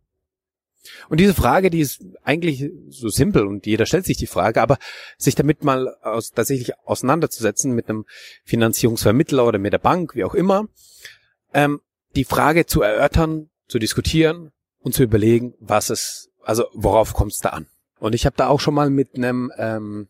Und 1.09 1.19
diese 1.19 1.33
Frage, 1.33 1.69
die 1.69 1.79
ist 1.79 2.03
eigentlich 2.23 2.69
so 2.89 3.09
simpel 3.09 3.45
und 3.45 3.65
jeder 3.65 3.85
stellt 3.85 4.05
sich 4.05 4.17
die 4.17 4.27
Frage, 4.27 4.61
aber 4.61 4.77
sich 5.17 5.35
damit 5.35 5.63
mal 5.63 5.95
aus, 6.01 6.31
tatsächlich 6.31 6.77
auseinanderzusetzen 6.85 7.73
mit 7.73 7.89
einem 7.89 8.05
Finanzierungsvermittler 8.43 9.45
oder 9.45 9.59
mit 9.59 9.73
der 9.73 9.79
Bank, 9.79 10.15
wie 10.15 10.23
auch 10.23 10.35
immer, 10.35 10.67
ähm, 11.53 11.81
die 12.15 12.25
Frage 12.25 12.65
zu 12.65 12.81
erörtern, 12.81 13.49
zu 13.67 13.79
diskutieren 13.79 14.51
und 14.79 14.93
zu 14.93 15.03
überlegen, 15.03 15.53
was 15.59 15.89
es, 15.89 16.29
also 16.43 16.65
worauf 16.73 17.13
kommt 17.13 17.33
es 17.33 17.39
da 17.39 17.49
an. 17.49 17.67
Und 17.99 18.13
ich 18.13 18.25
habe 18.25 18.35
da 18.37 18.47
auch 18.47 18.59
schon 18.59 18.73
mal 18.73 18.89
mit 18.89 19.15
einem 19.15 19.51
ähm, 19.57 20.07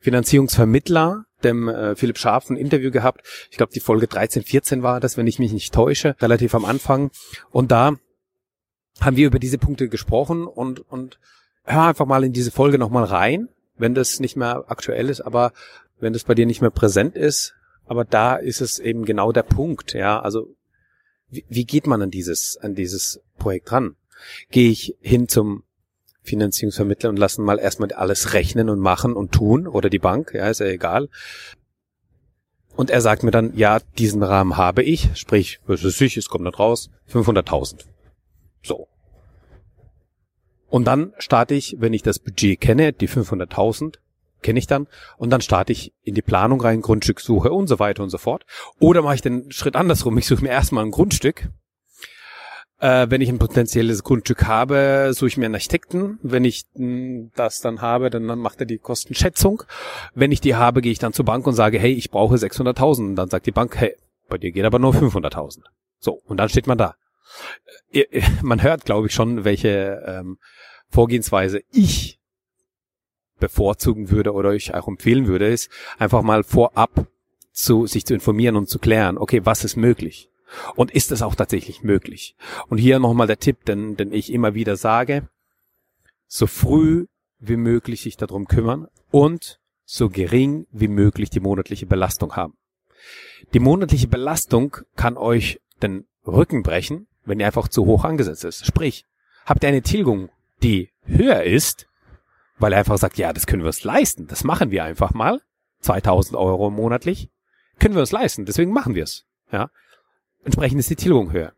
Finanzierungsvermittler, 0.00 1.24
dem 1.44 1.68
äh, 1.68 1.96
Philipp 1.96 2.18
Scharf, 2.18 2.50
ein 2.50 2.56
Interview 2.56 2.90
gehabt. 2.90 3.26
Ich 3.50 3.56
glaube, 3.56 3.72
die 3.72 3.80
Folge 3.80 4.06
13, 4.06 4.42
14 4.42 4.82
war 4.82 5.00
das, 5.00 5.16
wenn 5.16 5.26
ich 5.26 5.38
mich 5.38 5.52
nicht 5.52 5.72
täusche, 5.72 6.16
relativ 6.20 6.54
am 6.54 6.64
Anfang. 6.64 7.10
Und 7.50 7.70
da 7.70 7.96
haben 9.00 9.16
wir 9.16 9.26
über 9.26 9.38
diese 9.38 9.58
Punkte 9.58 9.88
gesprochen 9.88 10.46
und, 10.46 10.80
und 10.90 11.18
hör 11.64 11.84
einfach 11.84 12.06
mal 12.06 12.24
in 12.24 12.32
diese 12.32 12.50
Folge 12.50 12.78
nochmal 12.78 13.04
rein, 13.04 13.48
wenn 13.76 13.94
das 13.94 14.20
nicht 14.20 14.36
mehr 14.36 14.64
aktuell 14.68 15.10
ist, 15.10 15.20
aber 15.20 15.52
wenn 16.00 16.12
das 16.12 16.24
bei 16.24 16.34
dir 16.34 16.46
nicht 16.46 16.60
mehr 16.60 16.70
präsent 16.70 17.16
ist. 17.16 17.54
Aber 17.86 18.04
da 18.04 18.36
ist 18.36 18.60
es 18.60 18.78
eben 18.78 19.04
genau 19.04 19.32
der 19.32 19.44
Punkt, 19.44 19.94
ja. 19.94 20.20
Also, 20.20 20.54
wie, 21.28 21.44
wie 21.48 21.64
geht 21.64 21.86
man 21.86 22.02
an 22.02 22.10
dieses, 22.10 22.56
an 22.56 22.74
dieses 22.74 23.20
Projekt 23.38 23.70
ran? 23.70 23.96
Gehe 24.50 24.70
ich 24.70 24.96
hin 25.00 25.28
zum 25.28 25.62
Finanzierungsvermittler 26.22 27.10
und 27.10 27.18
lassen 27.18 27.44
mal 27.44 27.58
erstmal 27.58 27.92
alles 27.92 28.32
rechnen 28.32 28.68
und 28.68 28.80
machen 28.80 29.12
und 29.12 29.32
tun 29.32 29.68
oder 29.68 29.88
die 29.88 30.00
Bank, 30.00 30.32
ja, 30.34 30.48
ist 30.48 30.60
ja 30.60 30.66
egal. 30.66 31.08
Und 32.74 32.90
er 32.90 33.00
sagt 33.00 33.22
mir 33.22 33.30
dann, 33.30 33.56
ja, 33.56 33.78
diesen 33.98 34.22
Rahmen 34.22 34.56
habe 34.56 34.82
ich, 34.82 35.08
sprich, 35.14 35.60
was 35.66 35.84
ist 35.84 36.00
ich, 36.00 36.16
es 36.16 36.28
kommt 36.28 36.44
nicht 36.44 36.58
raus, 36.58 36.90
500.000. 37.10 37.84
So. 38.66 38.88
Und 40.68 40.86
dann 40.86 41.12
starte 41.18 41.54
ich, 41.54 41.76
wenn 41.78 41.92
ich 41.92 42.02
das 42.02 42.18
Budget 42.18 42.60
kenne, 42.60 42.92
die 42.92 43.08
500.000 43.08 43.94
kenne 44.42 44.58
ich 44.58 44.66
dann, 44.66 44.86
und 45.16 45.30
dann 45.30 45.40
starte 45.40 45.72
ich 45.72 45.92
in 46.02 46.14
die 46.14 46.22
Planung 46.22 46.60
rein, 46.60 46.82
Grundstückssuche 46.82 47.50
und 47.50 47.68
so 47.68 47.78
weiter 47.78 48.02
und 48.02 48.10
so 48.10 48.18
fort. 48.18 48.44
Oder 48.78 49.02
mache 49.02 49.14
ich 49.14 49.22
den 49.22 49.50
Schritt 49.50 49.76
andersrum, 49.76 50.18
ich 50.18 50.26
suche 50.26 50.42
mir 50.42 50.50
erstmal 50.50 50.84
ein 50.84 50.90
Grundstück. 50.90 51.48
Äh, 52.78 53.06
wenn 53.08 53.22
ich 53.22 53.30
ein 53.30 53.38
potenzielles 53.38 54.02
Grundstück 54.02 54.46
habe, 54.46 55.12
suche 55.14 55.28
ich 55.28 55.36
mir 55.38 55.46
einen 55.46 55.54
Architekten. 55.54 56.18
Wenn 56.22 56.44
ich 56.44 56.66
mh, 56.74 56.84
hm, 56.84 57.30
das 57.34 57.60
dann 57.60 57.80
habe, 57.80 58.10
dann, 58.10 58.24
macht 58.24 58.60
er 58.60 58.66
die 58.66 58.78
Kostenschätzung. 58.78 59.62
Wenn 60.14 60.30
ich 60.30 60.42
die 60.42 60.56
habe, 60.56 60.82
gehe 60.82 60.92
ich 60.92 60.98
dann 60.98 61.14
zur 61.14 61.24
Bank 61.24 61.46
und 61.46 61.54
sage, 61.54 61.78
hey, 61.78 61.92
ich 61.92 62.10
brauche 62.10 62.34
600.000. 62.34 62.98
Und 62.98 63.16
dann 63.16 63.30
sagt 63.30 63.46
die 63.46 63.52
Bank, 63.52 63.76
hey, 63.76 63.96
bei 64.28 64.36
dir 64.36 64.52
geht 64.52 64.64
aber 64.64 64.78
nur 64.78 64.92
500.000. 64.92 65.60
So, 65.98 66.20
und 66.26 66.36
dann 66.36 66.50
steht 66.50 66.66
man 66.66 66.76
da 66.76 66.96
man 68.42 68.62
hört, 68.62 68.84
glaube 68.84 69.08
ich, 69.08 69.14
schon, 69.14 69.44
welche 69.44 70.02
ähm, 70.06 70.38
Vorgehensweise 70.88 71.60
ich 71.72 72.18
bevorzugen 73.38 74.10
würde 74.10 74.32
oder 74.32 74.50
euch 74.50 74.74
auch 74.74 74.88
empfehlen 74.88 75.26
würde, 75.26 75.48
ist 75.48 75.70
einfach 75.98 76.22
mal 76.22 76.42
vorab 76.42 77.06
zu 77.52 77.86
sich 77.86 78.04
zu 78.04 78.14
informieren 78.14 78.56
und 78.56 78.68
zu 78.68 78.78
klären, 78.78 79.18
okay, 79.18 79.44
was 79.44 79.64
ist 79.64 79.76
möglich? 79.76 80.30
Und 80.76 80.90
ist 80.92 81.10
es 81.10 81.22
auch 81.22 81.34
tatsächlich 81.34 81.82
möglich? 81.82 82.36
Und 82.68 82.78
hier 82.78 82.98
nochmal 82.98 83.26
der 83.26 83.38
Tipp, 83.38 83.64
den, 83.64 83.96
den 83.96 84.12
ich 84.12 84.32
immer 84.32 84.54
wieder 84.54 84.76
sage, 84.76 85.28
so 86.26 86.46
früh 86.46 87.06
wie 87.38 87.56
möglich 87.56 88.02
sich 88.02 88.16
darum 88.16 88.46
kümmern 88.46 88.88
und 89.10 89.60
so 89.84 90.08
gering 90.08 90.66
wie 90.70 90.88
möglich 90.88 91.30
die 91.30 91.40
monatliche 91.40 91.86
Belastung 91.86 92.36
haben. 92.36 92.54
Die 93.54 93.60
monatliche 93.60 94.08
Belastung 94.08 94.76
kann 94.96 95.16
euch 95.16 95.60
den 95.82 96.06
Rücken 96.26 96.62
brechen, 96.62 97.06
wenn 97.26 97.38
die 97.38 97.44
einfach 97.44 97.68
zu 97.68 97.84
hoch 97.86 98.04
angesetzt 98.04 98.44
ist. 98.44 98.66
Sprich, 98.66 99.04
habt 99.44 99.62
ihr 99.62 99.68
eine 99.68 99.82
Tilgung, 99.82 100.30
die 100.62 100.90
höher 101.04 101.42
ist, 101.42 101.86
weil 102.58 102.72
er 102.72 102.78
einfach 102.78 102.98
sagt, 102.98 103.18
ja, 103.18 103.32
das 103.32 103.46
können 103.46 103.62
wir 103.62 103.68
uns 103.68 103.84
leisten, 103.84 104.26
das 104.26 104.44
machen 104.44 104.70
wir 104.70 104.84
einfach 104.84 105.12
mal, 105.12 105.42
2000 105.80 106.36
Euro 106.36 106.70
monatlich, 106.70 107.30
können 107.78 107.94
wir 107.94 108.00
uns 108.00 108.12
leisten, 108.12 108.46
deswegen 108.46 108.72
machen 108.72 108.94
wir 108.94 109.04
es. 109.04 109.26
Ja, 109.52 109.70
entsprechend 110.44 110.80
ist 110.80 110.90
die 110.90 110.96
Tilgung 110.96 111.32
höher. 111.32 111.52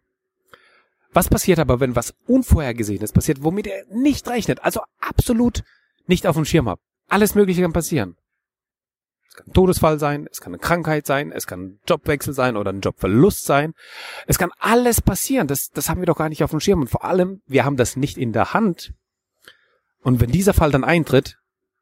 Was 1.13 1.29
passiert 1.29 1.59
aber, 1.59 1.81
wenn 1.81 1.97
was 1.97 2.15
Unvorhergesehenes 2.27 3.13
passiert, 3.13 3.43
womit 3.43 3.67
er 3.67 3.85
nicht 3.87 4.29
rechnet, 4.29 4.63
also 4.63 4.81
absolut 5.01 5.63
nicht 6.07 6.27
auf 6.27 6.37
dem 6.37 6.45
Schirm 6.45 6.69
habt? 6.69 6.83
Alles 7.09 7.35
Mögliche 7.35 7.63
kann 7.63 7.73
passieren 7.73 8.17
kann 9.35 9.47
ein 9.49 9.53
Todesfall 9.53 9.99
sein, 9.99 10.27
es 10.31 10.41
kann 10.41 10.53
eine 10.53 10.61
Krankheit 10.61 11.07
sein, 11.07 11.33
es 11.33 11.47
kann 11.47 11.61
ein 11.61 11.81
Jobwechsel 11.87 12.35
sein 12.35 12.57
oder 12.57 12.73
ein 12.73 12.81
Jobverlust 12.81 13.45
sein. 13.45 13.75
Es 14.27 14.39
kann 14.39 14.51
alles 14.59 15.01
passieren. 15.01 15.47
Das, 15.47 15.71
das 15.71 15.89
haben 15.89 16.01
wir 16.01 16.07
doch 16.07 16.19
gar 16.19 16.29
nicht 16.29 16.43
auf 16.45 16.51
dem 16.51 16.61
Schirm. 16.61 16.81
Und 16.81 16.91
vor 16.91 17.05
allem, 17.05 17.43
wir 17.47 17.65
haben 17.65 17.77
das 17.77 17.97
nicht 17.97 18.19
in 18.19 18.33
der 18.33 18.55
Hand. 18.55 18.93
Und 20.03 20.21
wenn 20.21 20.31
dieser 20.31 20.55
Fall 20.55 20.71
dann 20.71 20.85
eintritt, 20.85 21.39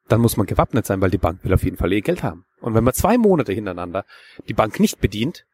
dann 0.08 0.20
muss 0.20 0.36
man 0.36 0.46
gewappnet 0.46 0.86
sein, 0.86 1.00
weil 1.00 1.10
die 1.10 1.18
Bank 1.18 1.44
will 1.44 1.54
auf 1.54 1.64
jeden 1.64 1.76
Fall 1.76 1.92
ihr 1.92 2.02
Geld 2.02 2.22
haben. 2.22 2.44
Und 2.60 2.74
wenn 2.74 2.84
man 2.84 2.94
zwei 2.94 3.18
Monate 3.18 3.52
hintereinander 3.52 4.04
die 4.48 4.54
Bank 4.54 4.80
nicht 4.80 5.00
bedient, 5.00 5.44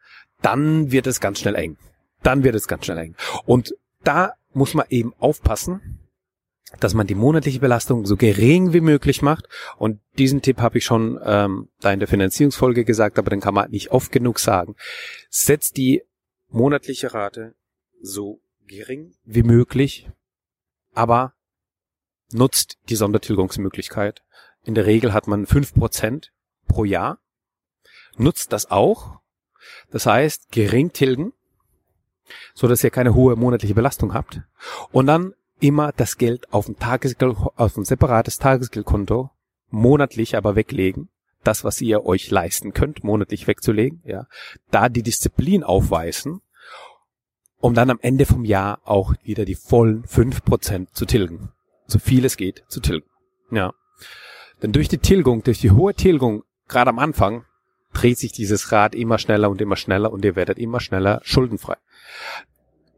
dann 0.40 0.90
wird 0.90 1.06
es 1.06 1.20
ganz 1.20 1.40
schnell 1.40 1.54
eng. 1.54 1.76
Dann 2.22 2.44
wird 2.44 2.54
es 2.54 2.68
ganz 2.68 2.84
schnell 2.84 2.98
eng. 2.98 3.16
Und 3.44 3.74
da 4.04 4.34
muss 4.52 4.74
man 4.74 4.86
eben 4.90 5.14
aufpassen, 5.18 6.00
dass 6.80 6.94
man 6.94 7.06
die 7.06 7.14
monatliche 7.14 7.60
Belastung 7.60 8.06
so 8.06 8.16
gering 8.16 8.72
wie 8.72 8.80
möglich 8.80 9.22
macht. 9.22 9.48
Und 9.76 10.00
diesen 10.18 10.42
Tipp 10.42 10.58
habe 10.58 10.78
ich 10.78 10.84
schon 10.84 11.18
ähm, 11.24 11.68
da 11.80 11.92
in 11.92 12.00
der 12.00 12.08
Finanzierungsfolge 12.08 12.84
gesagt, 12.84 13.18
aber 13.18 13.30
den 13.30 13.40
kann 13.40 13.54
man 13.54 13.70
nicht 13.70 13.90
oft 13.90 14.12
genug 14.12 14.38
sagen. 14.38 14.76
Setzt 15.30 15.76
die 15.76 16.02
monatliche 16.48 17.14
Rate 17.14 17.54
so 18.00 18.40
gering 18.66 19.14
wie 19.24 19.42
möglich, 19.42 20.08
aber 20.94 21.34
nutzt 22.32 22.78
die 22.88 22.96
Sondertilgungsmöglichkeit. 22.96 24.22
In 24.64 24.74
der 24.74 24.86
Regel 24.86 25.12
hat 25.12 25.26
man 25.26 25.46
fünf 25.46 25.74
Prozent 25.74 26.32
pro 26.66 26.84
Jahr. 26.84 27.18
Nutzt 28.16 28.52
das 28.52 28.70
auch. 28.70 29.20
Das 29.90 30.06
heißt, 30.06 30.50
gering 30.50 30.92
tilgen, 30.92 31.32
so 32.54 32.66
dass 32.68 32.82
ihr 32.84 32.90
keine 32.90 33.14
hohe 33.14 33.36
monatliche 33.36 33.74
Belastung 33.74 34.14
habt. 34.14 34.40
Und 34.90 35.06
dann 35.06 35.34
immer 35.62 35.92
das 35.92 36.18
Geld 36.18 36.52
auf 36.52 36.68
ein 36.68 36.78
Tagesgeld, 36.78 37.36
auf 37.56 37.76
ein 37.76 37.84
separates 37.84 38.38
Tagesgeldkonto 38.38 39.30
monatlich 39.70 40.36
aber 40.36 40.56
weglegen. 40.56 41.08
Das, 41.44 41.64
was 41.64 41.80
ihr 41.80 42.04
euch 42.04 42.30
leisten 42.30 42.72
könnt, 42.72 43.02
monatlich 43.02 43.48
wegzulegen, 43.48 44.00
ja. 44.04 44.26
Da 44.70 44.88
die 44.88 45.02
Disziplin 45.02 45.64
aufweisen, 45.64 46.40
um 47.58 47.74
dann 47.74 47.90
am 47.90 47.98
Ende 48.00 48.26
vom 48.26 48.44
Jahr 48.44 48.80
auch 48.84 49.14
wieder 49.24 49.44
die 49.44 49.56
vollen 49.56 50.04
fünf 50.04 50.44
Prozent 50.44 50.94
zu 50.94 51.04
tilgen. 51.04 51.50
So 51.86 51.98
viel 51.98 52.24
es 52.24 52.36
geht 52.36 52.64
zu 52.68 52.80
tilgen. 52.80 53.08
Ja. 53.50 53.72
Denn 54.62 54.72
durch 54.72 54.88
die 54.88 54.98
Tilgung, 54.98 55.42
durch 55.42 55.60
die 55.60 55.72
hohe 55.72 55.94
Tilgung, 55.94 56.44
gerade 56.68 56.90
am 56.90 57.00
Anfang, 57.00 57.44
dreht 57.92 58.18
sich 58.18 58.32
dieses 58.32 58.70
Rad 58.70 58.94
immer 58.94 59.18
schneller 59.18 59.50
und 59.50 59.60
immer 59.60 59.76
schneller 59.76 60.12
und 60.12 60.24
ihr 60.24 60.36
werdet 60.36 60.58
immer 60.58 60.80
schneller 60.80 61.20
schuldenfrei. 61.24 61.76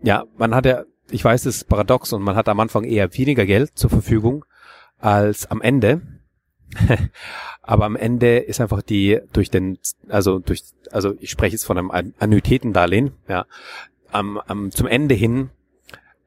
Ja, 0.03 0.25
man 0.37 0.55
hat 0.55 0.67
ja 0.67 0.85
ich 1.11 1.25
weiß, 1.25 1.47
es 1.47 1.57
ist 1.57 1.69
paradox 1.69 2.13
und 2.13 2.23
man 2.23 2.37
hat 2.37 2.49
am 2.49 2.61
Anfang 2.61 2.85
eher 2.85 3.17
weniger 3.17 3.47
Geld 3.47 3.73
zur 3.79 3.91
Verfügung 3.91 4.45
als 4.99 5.51
am 5.51 5.61
Ende. 5.61 6.03
Aber 7.63 7.85
am 7.85 7.97
Ende 7.97 8.39
ist 8.39 8.61
einfach 8.61 8.83
die 8.83 9.21
durch 9.33 9.51
den, 9.51 9.79
also 10.09 10.39
durch, 10.39 10.65
also 10.91 11.15
ich 11.21 11.31
spreche 11.31 11.55
jetzt 11.55 11.65
von 11.65 11.79
einem 11.79 11.91
Annuitätendarlehen, 12.19 13.13
ja, 13.29 13.47
am, 14.11 14.39
am, 14.39 14.71
zum 14.71 14.87
Ende 14.87 15.15
hin 15.15 15.51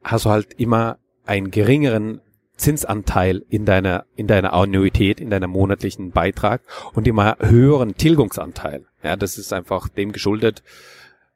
hast 0.02 0.24
du 0.24 0.30
halt 0.30 0.54
immer 0.54 0.98
einen 1.26 1.50
geringeren 1.50 2.20
Zinsanteil 2.56 3.44
in 3.48 3.64
deiner, 3.64 4.04
in 4.16 4.26
deiner 4.26 4.52
Annuität, 4.52 5.20
in 5.20 5.30
deiner 5.30 5.46
monatlichen 5.46 6.10
Beitrag 6.10 6.62
und 6.92 7.06
immer 7.06 7.36
höheren 7.40 7.96
Tilgungsanteil. 7.96 8.86
Ja, 9.02 9.16
das 9.16 9.38
ist 9.38 9.52
einfach 9.52 9.88
dem 9.88 10.12
geschuldet, 10.12 10.62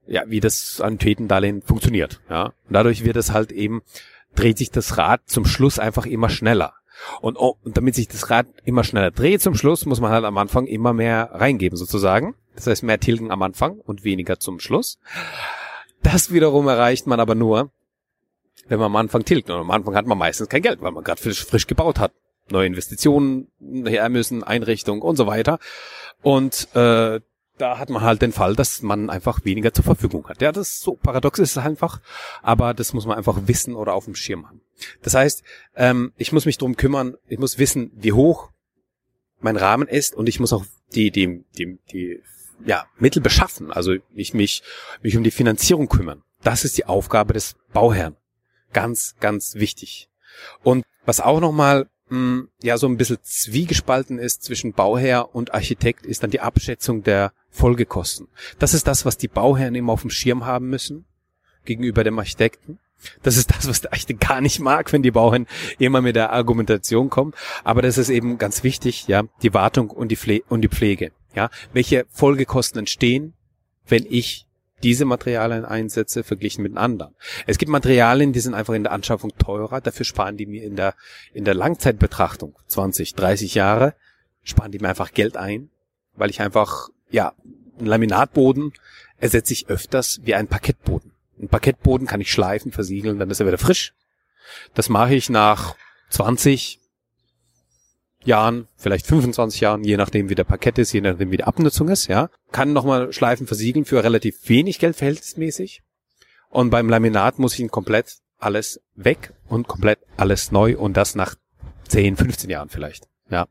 ja, 0.06 0.22
wie 0.26 0.40
das 0.40 0.80
Annuitätendarlehen 0.80 1.62
funktioniert. 1.62 2.20
Ja. 2.28 2.46
Und 2.46 2.72
dadurch 2.72 3.04
wird 3.04 3.16
es 3.16 3.32
halt 3.32 3.52
eben, 3.52 3.82
dreht 4.34 4.58
sich 4.58 4.70
das 4.70 4.98
Rad 4.98 5.22
zum 5.26 5.44
Schluss 5.44 5.78
einfach 5.78 6.06
immer 6.06 6.28
schneller. 6.28 6.74
Und, 7.20 7.36
oh, 7.38 7.56
und 7.64 7.76
damit 7.76 7.94
sich 7.94 8.08
das 8.08 8.30
Rad 8.30 8.46
immer 8.64 8.84
schneller 8.84 9.10
dreht 9.10 9.42
zum 9.42 9.54
Schluss, 9.54 9.86
muss 9.86 10.00
man 10.00 10.12
halt 10.12 10.24
am 10.24 10.38
Anfang 10.38 10.66
immer 10.66 10.92
mehr 10.92 11.30
reingeben 11.32 11.76
sozusagen. 11.76 12.34
Das 12.54 12.66
heißt 12.66 12.82
mehr 12.82 13.00
tilgen 13.00 13.30
am 13.30 13.42
Anfang 13.42 13.78
und 13.80 14.04
weniger 14.04 14.38
zum 14.38 14.60
Schluss. 14.60 14.98
Das 16.02 16.32
wiederum 16.32 16.68
erreicht 16.68 17.06
man 17.06 17.20
aber 17.20 17.34
nur, 17.34 17.70
wenn 18.68 18.78
man 18.78 18.86
am 18.86 18.96
Anfang 18.96 19.24
tilgt. 19.24 19.50
Und 19.50 19.56
am 19.56 19.70
Anfang 19.70 19.96
hat 19.96 20.06
man 20.06 20.18
meistens 20.18 20.48
kein 20.48 20.62
Geld, 20.62 20.82
weil 20.82 20.92
man 20.92 21.04
gerade 21.04 21.20
frisch, 21.20 21.44
frisch 21.44 21.66
gebaut 21.66 21.98
hat. 21.98 22.12
Neue 22.50 22.66
Investitionen 22.66 23.48
her 23.86 24.08
müssen, 24.08 24.42
Einrichtung 24.42 25.00
und 25.00 25.16
so 25.16 25.26
weiter. 25.26 25.58
Und 26.22 26.68
äh, 26.74 27.20
da 27.58 27.78
hat 27.78 27.90
man 27.90 28.02
halt 28.02 28.22
den 28.22 28.32
Fall, 28.32 28.56
dass 28.56 28.82
man 28.82 29.10
einfach 29.10 29.44
weniger 29.44 29.72
zur 29.72 29.84
Verfügung 29.84 30.26
hat. 30.28 30.40
Ja, 30.40 30.52
das 30.52 30.68
ist 30.68 30.80
so 30.80 30.94
paradox 30.94 31.38
ist 31.38 31.52
es 31.52 31.58
einfach, 31.58 32.00
aber 32.42 32.74
das 32.74 32.92
muss 32.92 33.06
man 33.06 33.16
einfach 33.16 33.42
wissen 33.46 33.74
oder 33.74 33.94
auf 33.94 34.06
dem 34.06 34.14
Schirm 34.14 34.48
haben. 34.48 34.60
Das 35.02 35.14
heißt, 35.14 35.42
ähm, 35.76 36.12
ich 36.16 36.32
muss 36.32 36.46
mich 36.46 36.58
drum 36.58 36.76
kümmern, 36.76 37.14
ich 37.28 37.38
muss 37.38 37.58
wissen, 37.58 37.92
wie 37.94 38.12
hoch 38.12 38.50
mein 39.40 39.56
Rahmen 39.56 39.88
ist 39.88 40.14
und 40.14 40.28
ich 40.28 40.40
muss 40.40 40.52
auch 40.52 40.64
die, 40.94 41.10
die, 41.10 41.44
die, 41.58 41.78
die 41.92 42.22
ja, 42.64 42.86
Mittel 42.98 43.22
beschaffen, 43.22 43.72
also 43.72 43.94
ich 44.14 44.34
mich, 44.34 44.62
mich 45.02 45.16
um 45.16 45.24
die 45.24 45.30
Finanzierung 45.30 45.88
kümmern. 45.88 46.22
Das 46.42 46.64
ist 46.64 46.78
die 46.78 46.86
Aufgabe 46.86 47.34
des 47.34 47.56
Bauherrn. 47.72 48.16
Ganz, 48.72 49.16
ganz 49.20 49.56
wichtig. 49.56 50.08
Und 50.62 50.84
was 51.04 51.20
auch 51.20 51.40
nochmal 51.40 51.88
hm, 52.12 52.48
ja 52.62 52.76
so 52.76 52.86
ein 52.86 52.98
bisschen 52.98 53.16
zwiegespalten 53.22 54.18
ist 54.18 54.42
zwischen 54.42 54.74
Bauherr 54.74 55.34
und 55.34 55.54
Architekt, 55.54 56.04
ist 56.04 56.22
dann 56.22 56.30
die 56.30 56.40
Abschätzung 56.40 57.02
der 57.02 57.32
Folgekosten. 57.48 58.28
Das 58.58 58.74
ist 58.74 58.86
das, 58.86 59.06
was 59.06 59.16
die 59.16 59.28
Bauherren 59.28 59.74
immer 59.74 59.94
auf 59.94 60.02
dem 60.02 60.10
Schirm 60.10 60.44
haben 60.44 60.68
müssen 60.68 61.06
gegenüber 61.64 62.04
dem 62.04 62.18
Architekten. 62.18 62.78
Das 63.22 63.38
ist 63.38 63.50
das, 63.50 63.66
was 63.66 63.80
der 63.80 63.94
Architekt 63.94 64.20
gar 64.20 64.42
nicht 64.42 64.60
mag, 64.60 64.92
wenn 64.92 65.02
die 65.02 65.10
Bauherren 65.10 65.46
immer 65.78 66.02
mit 66.02 66.14
der 66.14 66.32
Argumentation 66.32 67.08
kommen. 67.08 67.32
Aber 67.64 67.80
das 67.80 67.96
ist 67.96 68.10
eben 68.10 68.36
ganz 68.36 68.62
wichtig, 68.62 69.08
ja, 69.08 69.22
die 69.42 69.54
Wartung 69.54 69.88
und 69.88 70.08
die, 70.08 70.16
Pfle 70.16 70.42
und 70.50 70.60
die 70.60 70.68
Pflege. 70.68 71.12
Ja, 71.34 71.48
welche 71.72 72.04
Folgekosten 72.10 72.80
entstehen, 72.80 73.32
wenn 73.86 74.04
ich 74.06 74.46
diese 74.82 75.04
Materialien 75.04 75.64
einsetze, 75.64 76.24
verglichen 76.24 76.62
mit 76.62 76.76
anderen. 76.76 77.14
Es 77.46 77.58
gibt 77.58 77.70
Materialien, 77.70 78.32
die 78.32 78.40
sind 78.40 78.54
einfach 78.54 78.74
in 78.74 78.82
der 78.82 78.92
Anschaffung 78.92 79.32
teurer, 79.38 79.80
dafür 79.80 80.04
sparen 80.04 80.36
die 80.36 80.46
mir 80.46 80.62
in 80.62 80.76
der, 80.76 80.94
in 81.32 81.44
der 81.44 81.54
Langzeitbetrachtung, 81.54 82.54
20, 82.66 83.14
30 83.14 83.54
Jahre, 83.54 83.94
sparen 84.42 84.72
die 84.72 84.78
mir 84.78 84.88
einfach 84.88 85.12
Geld 85.12 85.36
ein, 85.36 85.70
weil 86.14 86.30
ich 86.30 86.40
einfach, 86.40 86.88
ja, 87.10 87.34
einen 87.78 87.86
Laminatboden 87.86 88.72
ersetze 89.18 89.52
ich 89.52 89.68
öfters 89.68 90.20
wie 90.24 90.34
einen 90.34 90.48
Parkettboden. 90.48 91.12
Ein 91.40 91.48
Parkettboden 91.48 92.06
kann 92.06 92.20
ich 92.20 92.30
schleifen, 92.30 92.72
versiegeln, 92.72 93.18
dann 93.18 93.30
ist 93.30 93.40
er 93.40 93.46
wieder 93.46 93.58
frisch. 93.58 93.94
Das 94.74 94.88
mache 94.88 95.14
ich 95.14 95.30
nach 95.30 95.76
20, 96.10 96.80
Jahren, 98.24 98.68
vielleicht 98.76 99.06
25 99.06 99.60
Jahren, 99.60 99.84
je 99.84 99.96
nachdem 99.96 100.28
wie 100.28 100.34
der 100.34 100.44
Parkett 100.44 100.78
ist, 100.78 100.92
je 100.92 101.00
nachdem 101.00 101.30
wie 101.30 101.38
die 101.38 101.44
Abnutzung 101.44 101.88
ist, 101.88 102.06
ja. 102.06 102.28
Kann 102.50 102.72
nochmal 102.72 103.12
Schleifen 103.12 103.46
versiegeln 103.46 103.84
für 103.84 104.02
relativ 104.02 104.48
wenig 104.48 104.78
Geld 104.78 104.96
verhältnismäßig. 104.96 105.82
Und 106.48 106.70
beim 106.70 106.88
Laminat 106.88 107.38
muss 107.38 107.54
ich 107.54 107.60
ihn 107.60 107.70
komplett 107.70 108.18
alles 108.38 108.80
weg 108.94 109.32
und 109.48 109.68
komplett 109.68 110.00
alles 110.16 110.52
neu 110.52 110.76
und 110.76 110.96
das 110.96 111.14
nach 111.14 111.34
10, 111.88 112.16
15 112.16 112.50
Jahren 112.50 112.68
vielleicht, 112.68 113.08
ja. 113.30 113.46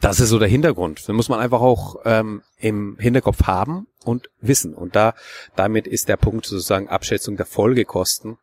Das 0.00 0.18
ist 0.18 0.30
so 0.30 0.40
der 0.40 0.48
Hintergrund. 0.48 1.08
Da 1.08 1.12
muss 1.12 1.28
man 1.28 1.38
einfach 1.38 1.60
auch 1.60 1.94
ähm, 2.04 2.42
im 2.58 2.98
Hinterkopf 2.98 3.44
haben 3.44 3.86
und 4.04 4.30
wissen. 4.40 4.74
Und 4.74 4.96
da 4.96 5.14
damit 5.54 5.86
ist 5.86 6.08
der 6.08 6.16
Punkt 6.16 6.44
sozusagen 6.44 6.88
Abschätzung 6.88 7.36
der 7.36 7.46
Folgekosten 7.46 8.38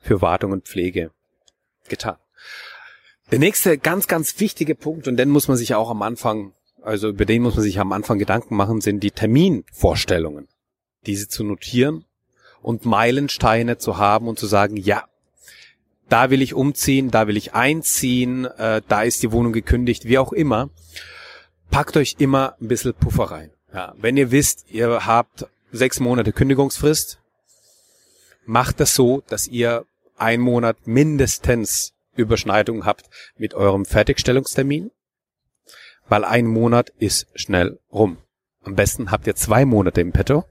für 0.00 0.22
Wartung 0.22 0.50
und 0.50 0.66
Pflege 0.66 1.12
getan. 1.88 2.16
Der 3.30 3.38
nächste 3.38 3.78
ganz, 3.78 4.06
ganz 4.06 4.38
wichtige 4.38 4.74
Punkt, 4.74 5.08
und 5.08 5.16
den 5.16 5.30
muss 5.30 5.48
man 5.48 5.56
sich 5.56 5.74
auch 5.74 5.90
am 5.90 6.02
Anfang, 6.02 6.52
also 6.82 7.08
über 7.08 7.24
den 7.24 7.42
muss 7.42 7.54
man 7.54 7.62
sich 7.62 7.80
am 7.80 7.92
Anfang 7.92 8.18
Gedanken 8.18 8.54
machen, 8.56 8.80
sind 8.80 9.00
die 9.00 9.10
Terminvorstellungen. 9.10 10.48
Diese 11.06 11.28
zu 11.28 11.42
notieren 11.44 12.04
und 12.62 12.84
Meilensteine 12.84 13.78
zu 13.78 13.98
haben 13.98 14.28
und 14.28 14.38
zu 14.38 14.46
sagen, 14.46 14.76
ja, 14.76 15.04
da 16.08 16.30
will 16.30 16.42
ich 16.42 16.54
umziehen, 16.54 17.10
da 17.10 17.26
will 17.26 17.36
ich 17.36 17.54
einziehen, 17.54 18.44
äh, 18.44 18.82
da 18.88 19.02
ist 19.02 19.22
die 19.22 19.32
Wohnung 19.32 19.52
gekündigt, 19.52 20.04
wie 20.04 20.18
auch 20.18 20.32
immer. 20.32 20.68
Packt 21.70 21.96
euch 21.96 22.16
immer 22.18 22.54
ein 22.60 22.68
bisschen 22.68 22.94
Puffer 22.94 23.24
rein. 23.24 23.50
Ja, 23.72 23.94
wenn 23.96 24.16
ihr 24.16 24.30
wisst, 24.30 24.66
ihr 24.70 25.06
habt 25.06 25.46
sechs 25.72 25.98
Monate 25.98 26.32
Kündigungsfrist, 26.32 27.18
macht 28.44 28.80
das 28.80 28.94
so, 28.94 29.22
dass 29.28 29.48
ihr 29.48 29.86
ein 30.16 30.40
Monat 30.40 30.76
mindestens 30.86 31.93
Überschneidung 32.16 32.84
habt 32.84 33.08
mit 33.36 33.54
eurem 33.54 33.84
Fertigstellungstermin, 33.84 34.90
weil 36.08 36.24
ein 36.24 36.46
Monat 36.46 36.90
ist 36.98 37.26
schnell 37.34 37.78
rum. 37.92 38.18
Am 38.62 38.76
besten 38.76 39.10
habt 39.10 39.26
ihr 39.26 39.36
zwei 39.36 39.64
Monate 39.64 40.00
im 40.00 40.12
Petto, 40.12 40.44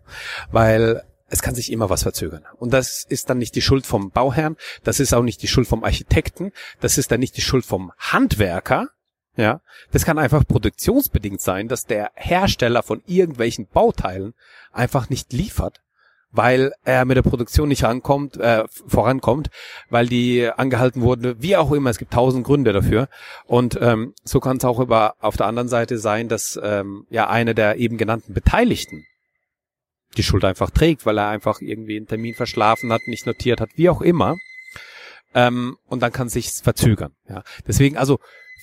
weil 0.51 1.03
es 1.27 1.41
kann 1.41 1.55
sich 1.55 1.71
immer 1.71 1.89
was 1.89 2.03
verzögern. 2.03 2.45
Und 2.59 2.73
das 2.73 3.03
ist 3.03 3.29
dann 3.29 3.39
nicht 3.39 3.55
die 3.55 3.61
Schuld 3.61 3.87
vom 3.87 4.11
Bauherrn, 4.11 4.55
das 4.83 4.99
ist 4.99 5.13
auch 5.13 5.23
nicht 5.23 5.41
die 5.41 5.47
Schuld 5.47 5.67
vom 5.67 5.83
Architekten, 5.83 6.51
das 6.79 6.97
ist 6.97 7.11
dann 7.11 7.19
nicht 7.19 7.37
die 7.37 7.41
Schuld 7.41 7.65
vom 7.65 7.91
Handwerker, 7.97 8.89
ja. 9.35 9.61
Das 9.91 10.05
kann 10.05 10.19
einfach 10.19 10.45
produktionsbedingt 10.45 11.41
sein, 11.41 11.67
dass 11.67 11.85
der 11.85 12.11
Hersteller 12.13 12.83
von 12.83 13.01
irgendwelchen 13.07 13.65
Bauteilen 13.67 14.35
einfach 14.71 15.09
nicht 15.09 15.33
liefert 15.33 15.81
weil 16.33 16.73
er 16.83 17.05
mit 17.05 17.15
der 17.15 17.21
Produktion 17.21 17.69
nicht 17.69 17.83
rankommt, 17.83 18.37
äh, 18.37 18.65
vorankommt, 18.87 19.49
weil 19.89 20.07
die 20.07 20.49
angehalten 20.49 21.01
wurden, 21.01 21.41
wie 21.41 21.55
auch 21.55 21.71
immer, 21.71 21.91
es 21.91 21.99
gibt 21.99 22.11
tausend 22.11 22.45
Gründe 22.45 22.73
dafür. 22.73 23.07
Und 23.45 23.77
ähm, 23.79 24.13
so 24.23 24.39
kann 24.39 24.57
es 24.57 24.65
auch 24.65 24.79
über 24.79 25.15
auf 25.19 25.37
der 25.37 25.45
anderen 25.45 25.69
Seite 25.69 25.97
sein, 25.99 26.27
dass 26.27 26.59
ähm, 26.61 27.05
ja 27.09 27.29
einer 27.29 27.53
der 27.53 27.77
eben 27.77 27.97
genannten 27.97 28.33
Beteiligten 28.33 29.05
die 30.17 30.23
Schuld 30.23 30.43
einfach 30.43 30.71
trägt, 30.71 31.05
weil 31.05 31.17
er 31.17 31.29
einfach 31.29 31.61
irgendwie 31.61 31.97
einen 31.97 32.07
Termin 32.07 32.33
verschlafen 32.33 32.91
hat, 32.91 33.01
nicht 33.07 33.25
notiert 33.25 33.61
hat, 33.61 33.69
wie 33.75 33.89
auch 33.89 34.01
immer. 34.01 34.35
Ähm, 35.35 35.77
und 35.85 36.01
dann 36.01 36.11
kann 36.11 36.29
sich's 36.29 36.61
verzögern. 36.61 37.13
Ja. 37.29 37.43
Deswegen 37.67 37.97
also 37.97 38.19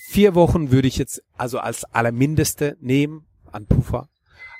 vier 0.09 0.35
Wochen 0.35 0.71
würde 0.71 0.89
ich 0.89 0.97
jetzt 0.97 1.23
also 1.37 1.59
als 1.59 1.85
allermindeste 1.85 2.77
nehmen 2.81 3.25
an 3.51 3.65
Puffer 3.65 4.09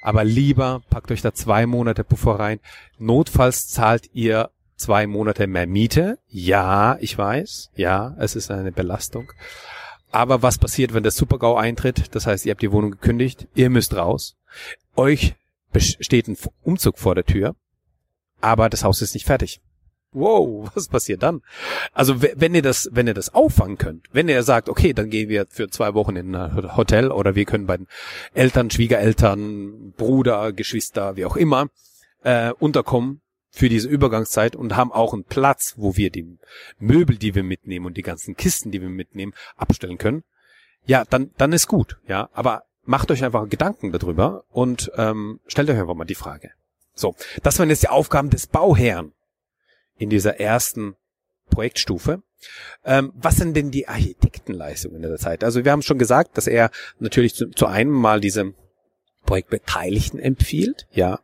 aber 0.02 0.24
lieber 0.24 0.82
packt 0.90 1.12
euch 1.12 1.22
da 1.22 1.34
zwei 1.34 1.66
Monate 1.66 2.04
Puffer 2.04 2.40
rein. 2.40 2.60
Notfalls 2.98 3.68
zahlt 3.68 4.10
ihr 4.14 4.50
zwei 4.76 5.08
Monate 5.08 5.48
mehr 5.48 5.68
Miete. 5.68 6.18
Ja, 6.28 6.98
ich 7.00 7.18
weiß. 7.18 7.72
Ja, 7.76 8.16
es 8.20 8.36
ist 8.36 8.52
eine 8.52 8.72
Belastung. 8.72 9.32
Aber 10.12 10.42
was 10.42 10.58
passiert, 10.58 10.94
wenn 10.94 11.04
der 11.04 11.12
Supergau 11.12 11.56
eintritt? 11.56 12.14
Das 12.16 12.28
heißt, 12.28 12.46
ihr 12.46 12.52
habt 12.52 12.62
die 12.62 12.72
Wohnung 12.72 12.92
gekündigt, 12.92 13.48
ihr 13.56 13.70
müsst 13.70 13.96
raus. 13.96 14.36
Euch 14.96 15.36
steht 15.78 16.28
ein 16.28 16.38
Umzug 16.64 16.98
vor 17.00 17.16
der 17.16 17.24
Tür, 17.24 17.56
aber 18.42 18.70
das 18.70 18.84
Haus 18.84 19.02
ist 19.02 19.14
nicht 19.14 19.26
fertig 19.26 19.62
wow, 20.14 20.70
was 20.76 20.88
passiert 20.88 21.24
dann? 21.24 21.42
Also 21.94 22.22
wenn 22.22 22.56
ihr 22.56 22.62
das, 22.62 22.90
wenn 22.92 23.08
ihr 23.08 23.14
das 23.14 23.34
auffangen 23.34 23.78
könnt, 23.78 24.08
wenn 24.12 24.30
ihr 24.30 24.44
sagt, 24.44 24.70
okay, 24.70 24.94
dann 24.94 25.10
gehen 25.10 25.30
wir 25.30 25.46
für 25.50 25.70
zwei 25.70 25.94
Wochen 25.94 26.16
in 26.16 26.36
ein 26.36 26.76
Hotel 26.76 27.12
oder 27.12 27.36
wir 27.36 27.46
können 27.46 27.68
bei 27.68 27.78
den 27.78 27.88
Eltern, 28.34 28.70
Schwiegereltern, 28.70 29.94
Bruder, 29.98 30.54
Geschwister, 30.54 31.16
wie 31.16 31.26
auch 31.26 31.36
immer, 31.36 31.68
äh, 32.24 32.52
unterkommen 32.60 33.22
für 33.50 33.68
diese 33.68 33.90
Übergangszeit 33.90 34.56
und 34.56 34.76
haben 34.76 34.92
auch 34.92 35.14
einen 35.14 35.26
Platz, 35.26 35.76
wo 35.78 35.98
wir 35.98 36.10
die 36.10 36.38
Möbel, 36.80 37.18
die 37.18 37.36
wir 37.36 37.44
mitnehmen 37.44 37.86
und 37.86 37.98
die 37.98 38.02
ganzen 38.02 38.36
Kisten, 38.36 38.72
die 38.72 38.82
wir 38.82 38.90
mitnehmen, 38.90 39.34
abstellen 39.58 39.98
können. 39.98 40.24
Ja, 40.86 41.04
dann, 41.10 41.32
dann 41.38 41.54
ist 41.54 41.68
gut, 41.68 41.98
ja. 42.08 42.30
Aber 42.34 42.64
macht 42.84 43.12
euch 43.12 43.24
einfach 43.24 43.48
Gedanken 43.50 43.92
darüber 43.92 44.46
und 44.50 44.92
ähm, 44.96 45.40
stellt 45.48 45.70
euch 45.70 45.78
einfach 45.78 45.96
mal 45.96 46.06
die 46.06 46.16
Frage. 46.16 46.52
So, 46.94 47.16
das 47.44 47.60
waren 47.60 47.70
jetzt 47.70 47.84
die 47.84 47.90
Aufgaben 47.90 48.30
des 48.30 48.48
Bauherrn 48.48 49.14
in 50.02 50.10
dieser 50.10 50.40
ersten 50.40 50.96
Projektstufe. 51.52 52.24
Ähm, 52.84 53.14
was 53.16 53.36
sind 53.36 53.56
denn 53.56 53.70
die 53.70 53.88
Architektenleistungen 53.88 54.96
in 54.96 55.04
der 55.04 55.18
Zeit? 55.18 55.44
Also 55.44 55.64
wir 55.64 55.72
haben 55.72 55.84
schon 55.84 56.00
gesagt, 56.00 56.38
dass 56.38 56.48
er 56.48 56.72
natürlich 56.98 57.36
zu, 57.36 57.50
zu 57.50 57.68
einem 57.68 57.92
mal 57.92 58.20
diese 58.20 58.54
Projektbeteiligten 59.26 60.20
empfiehlt, 60.20 60.88
ja. 60.92 61.20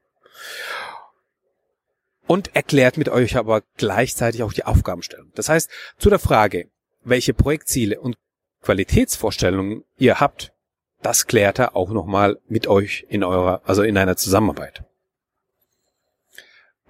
Und 2.28 2.56
erklärt 2.56 2.98
mit 2.98 3.10
euch 3.10 3.36
aber 3.36 3.64
gleichzeitig 3.78 4.44
auch 4.44 4.54
die 4.54 4.66
Aufgabenstellung. 4.66 5.32
Das 5.34 5.50
heißt, 5.50 5.72
zu 5.98 6.10
der 6.10 6.20
Frage, 6.20 6.70
welche 7.04 7.34
Projektziele 7.34 8.00
und 8.00 8.16
Qualitätsvorstellungen 8.62 9.86
ihr 9.98 10.20
habt, 10.20 10.52
das 11.02 11.26
klärt 11.26 11.58
er 11.58 11.76
auch 11.76 11.90
nochmal 11.90 12.38
mit 12.48 12.68
euch 12.68 13.08
in 13.10 13.24
eurer, 13.24 13.62
also 13.66 13.82
in 13.82 13.98
einer 13.98 14.18
Zusammenarbeit. 14.18 14.84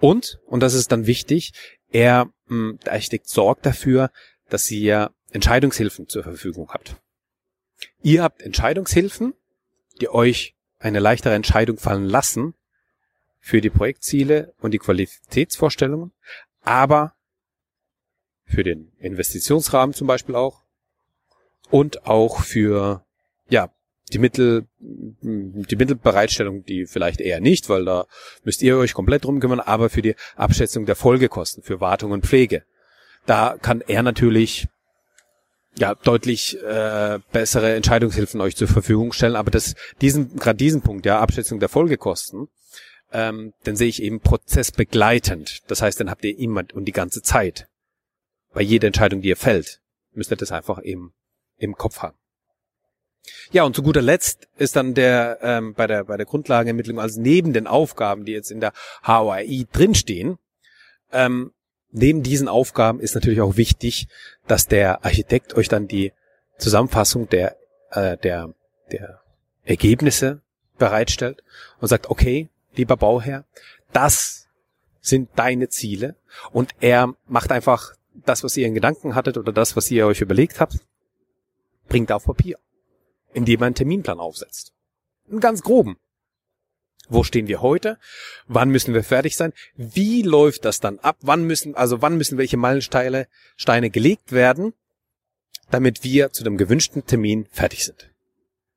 Und, 0.00 0.38
und 0.46 0.60
das 0.60 0.74
ist 0.74 0.92
dann 0.92 1.06
wichtig, 1.06 1.52
er, 1.90 2.26
mh, 2.46 2.48
hm, 2.48 2.78
der 2.84 2.92
Architekt 2.92 3.28
sorgt 3.28 3.66
dafür, 3.66 4.10
dass 4.48 4.70
ihr 4.70 5.12
Entscheidungshilfen 5.30 6.08
zur 6.08 6.22
Verfügung 6.22 6.70
habt. 6.70 6.96
Ihr 8.02 8.22
habt 8.22 8.42
Entscheidungshilfen, 8.42 9.34
die 10.00 10.08
euch 10.08 10.54
eine 10.78 11.00
leichtere 11.00 11.34
Entscheidung 11.34 11.78
fallen 11.78 12.04
lassen, 12.04 12.54
für 13.40 13.60
die 13.60 13.70
Projektziele 13.70 14.54
und 14.60 14.72
die 14.72 14.78
Qualitätsvorstellungen, 14.78 16.12
aber 16.62 17.14
für 18.44 18.64
den 18.64 18.92
Investitionsrahmen 18.98 19.94
zum 19.94 20.06
Beispiel 20.06 20.34
auch 20.34 20.64
und 21.70 22.06
auch 22.06 22.40
für 22.40 23.06
ja 23.48 23.72
die 24.14 24.18
Mittel 24.18 24.66
die 24.80 25.76
Mittelbereitstellung, 25.76 26.64
die 26.64 26.86
vielleicht 26.86 27.20
eher 27.20 27.40
nicht, 27.40 27.68
weil 27.68 27.84
da 27.84 28.06
müsst 28.44 28.62
ihr 28.62 28.76
euch 28.76 28.94
komplett 28.94 29.24
drum 29.24 29.40
kümmern, 29.40 29.60
aber 29.60 29.90
für 29.90 30.02
die 30.02 30.14
Abschätzung 30.36 30.86
der 30.86 30.96
Folgekosten 30.96 31.62
für 31.62 31.80
Wartung 31.80 32.12
und 32.12 32.26
Pflege. 32.26 32.62
Da 33.26 33.56
kann 33.60 33.82
er 33.86 34.02
natürlich 34.02 34.68
ja 35.76 35.94
deutlich 35.94 36.60
äh, 36.62 37.18
bessere 37.32 37.74
Entscheidungshilfen 37.74 38.40
euch 38.40 38.56
zur 38.56 38.68
Verfügung 38.68 39.12
stellen, 39.12 39.36
aber 39.36 39.50
das 39.50 39.74
diesen 40.00 40.36
gerade 40.36 40.56
diesen 40.56 40.82
Punkt, 40.82 41.06
ja, 41.06 41.20
Abschätzung 41.20 41.60
der 41.60 41.68
Folgekosten, 41.68 42.48
ähm, 43.12 43.52
dann 43.64 43.76
sehe 43.76 43.88
ich 43.88 44.02
eben 44.02 44.20
prozessbegleitend. 44.20 45.62
Das 45.68 45.82
heißt, 45.82 46.00
dann 46.00 46.10
habt 46.10 46.24
ihr 46.24 46.38
immer 46.38 46.64
und 46.72 46.84
die 46.84 46.92
ganze 46.92 47.22
Zeit 47.22 47.68
bei 48.52 48.62
jeder 48.62 48.86
Entscheidung, 48.86 49.22
die 49.22 49.28
ihr 49.28 49.36
fällt, 49.36 49.80
müsst 50.12 50.32
ihr 50.32 50.36
das 50.36 50.52
einfach 50.52 50.82
eben 50.82 51.12
im 51.58 51.74
Kopf 51.74 52.00
haben. 52.00 52.17
Ja, 53.50 53.64
und 53.64 53.76
zu 53.76 53.82
guter 53.82 54.02
Letzt 54.02 54.48
ist 54.56 54.76
dann 54.76 54.94
der 54.94 55.38
ähm, 55.42 55.74
bei 55.74 55.86
der 55.86 56.04
bei 56.04 56.16
der 56.16 56.26
Grundlagenermittlung, 56.26 56.98
also 56.98 57.20
neben 57.20 57.52
den 57.52 57.66
Aufgaben, 57.66 58.24
die 58.24 58.32
jetzt 58.32 58.50
in 58.50 58.60
der 58.60 58.72
HOI 59.06 59.66
drinstehen, 59.72 60.38
ähm, 61.12 61.52
neben 61.90 62.22
diesen 62.22 62.48
Aufgaben 62.48 63.00
ist 63.00 63.14
natürlich 63.14 63.40
auch 63.40 63.56
wichtig, 63.56 64.08
dass 64.46 64.66
der 64.66 65.04
Architekt 65.04 65.54
euch 65.54 65.68
dann 65.68 65.88
die 65.88 66.12
Zusammenfassung 66.58 67.28
der 67.28 67.56
äh, 67.90 68.16
der 68.18 68.54
der 68.90 69.20
Ergebnisse 69.64 70.40
bereitstellt 70.78 71.42
und 71.80 71.88
sagt, 71.88 72.08
okay, 72.08 72.48
lieber 72.74 72.96
Bauherr, 72.96 73.44
das 73.92 74.46
sind 75.00 75.30
deine 75.36 75.68
Ziele. 75.68 76.14
Und 76.52 76.74
er 76.80 77.14
macht 77.26 77.52
einfach 77.52 77.94
das, 78.14 78.44
was 78.44 78.56
ihr 78.56 78.66
in 78.66 78.74
Gedanken 78.74 79.14
hattet 79.14 79.36
oder 79.36 79.52
das, 79.52 79.76
was 79.76 79.90
ihr 79.90 80.06
euch 80.06 80.20
überlegt 80.20 80.60
habt, 80.60 80.78
bringt 81.88 82.12
auf 82.12 82.24
Papier, 82.24 82.58
indem 83.38 83.62
er 83.62 83.66
einen 83.66 83.74
Terminplan 83.74 84.20
aufsetzt. 84.20 84.72
Einen 85.30 85.40
ganz 85.40 85.62
groben. 85.62 85.96
Wo 87.08 87.24
stehen 87.24 87.48
wir 87.48 87.62
heute? 87.62 87.98
Wann 88.48 88.68
müssen 88.68 88.92
wir 88.92 89.02
fertig 89.02 89.36
sein? 89.36 89.54
Wie 89.76 90.22
läuft 90.22 90.66
das 90.66 90.80
dann 90.80 90.98
ab? 90.98 91.16
Wann 91.22 91.44
müssen, 91.44 91.74
also 91.74 92.02
wann 92.02 92.18
müssen 92.18 92.36
welche 92.36 92.58
Meilensteine 92.58 93.28
Steine 93.56 93.88
gelegt 93.88 94.32
werden, 94.32 94.74
damit 95.70 96.04
wir 96.04 96.32
zu 96.32 96.44
dem 96.44 96.58
gewünschten 96.58 97.06
Termin 97.06 97.46
fertig 97.50 97.84
sind? 97.84 98.10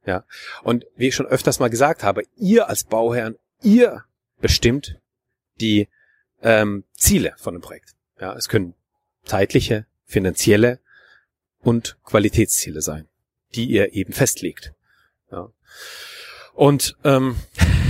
Ja. 0.05 0.23
Und 0.63 0.85
wie 0.95 1.09
ich 1.09 1.15
schon 1.15 1.25
öfters 1.25 1.59
mal 1.59 1.69
gesagt 1.69 2.03
habe, 2.03 2.23
ihr 2.37 2.69
als 2.69 2.85
Bauherrn, 2.85 3.35
ihr 3.61 4.05
bestimmt 4.39 4.97
die 5.59 5.89
ähm, 6.41 6.85
Ziele 6.93 7.33
von 7.37 7.53
dem 7.53 7.61
Projekt. 7.61 7.95
Ja, 8.19 8.33
es 8.35 8.47
können 8.47 8.75
zeitliche, 9.25 9.85
finanzielle 10.05 10.79
und 11.59 11.97
Qualitätsziele 12.03 12.81
sein, 12.81 13.07
die 13.55 13.65
ihr 13.65 13.93
eben 13.93 14.13
festlegt. 14.13 14.73
Ja. 15.31 15.49
Und 16.53 16.97
ähm, 17.03 17.35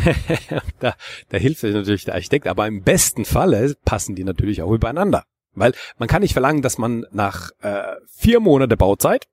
da, 0.80 0.96
da 1.30 1.38
hilft 1.38 1.64
natürlich 1.64 2.06
der 2.06 2.16
Architekt, 2.16 2.48
aber 2.48 2.68
im 2.68 2.84
besten 2.84 3.26
Falle 3.26 3.76
passen 3.86 4.16
die 4.16 4.24
natürlich 4.24 4.62
auch 4.62 4.72
übereinander. 4.72 5.26
Weil 5.54 5.74
man 5.98 6.08
kann 6.08 6.22
nicht 6.22 6.34
verlangen, 6.34 6.62
dass 6.62 6.78
man 6.78 7.06
nach 7.12 7.52
äh, 7.62 7.96
vier 8.08 8.40
Monate 8.40 8.78
Bauzeit 8.78 9.28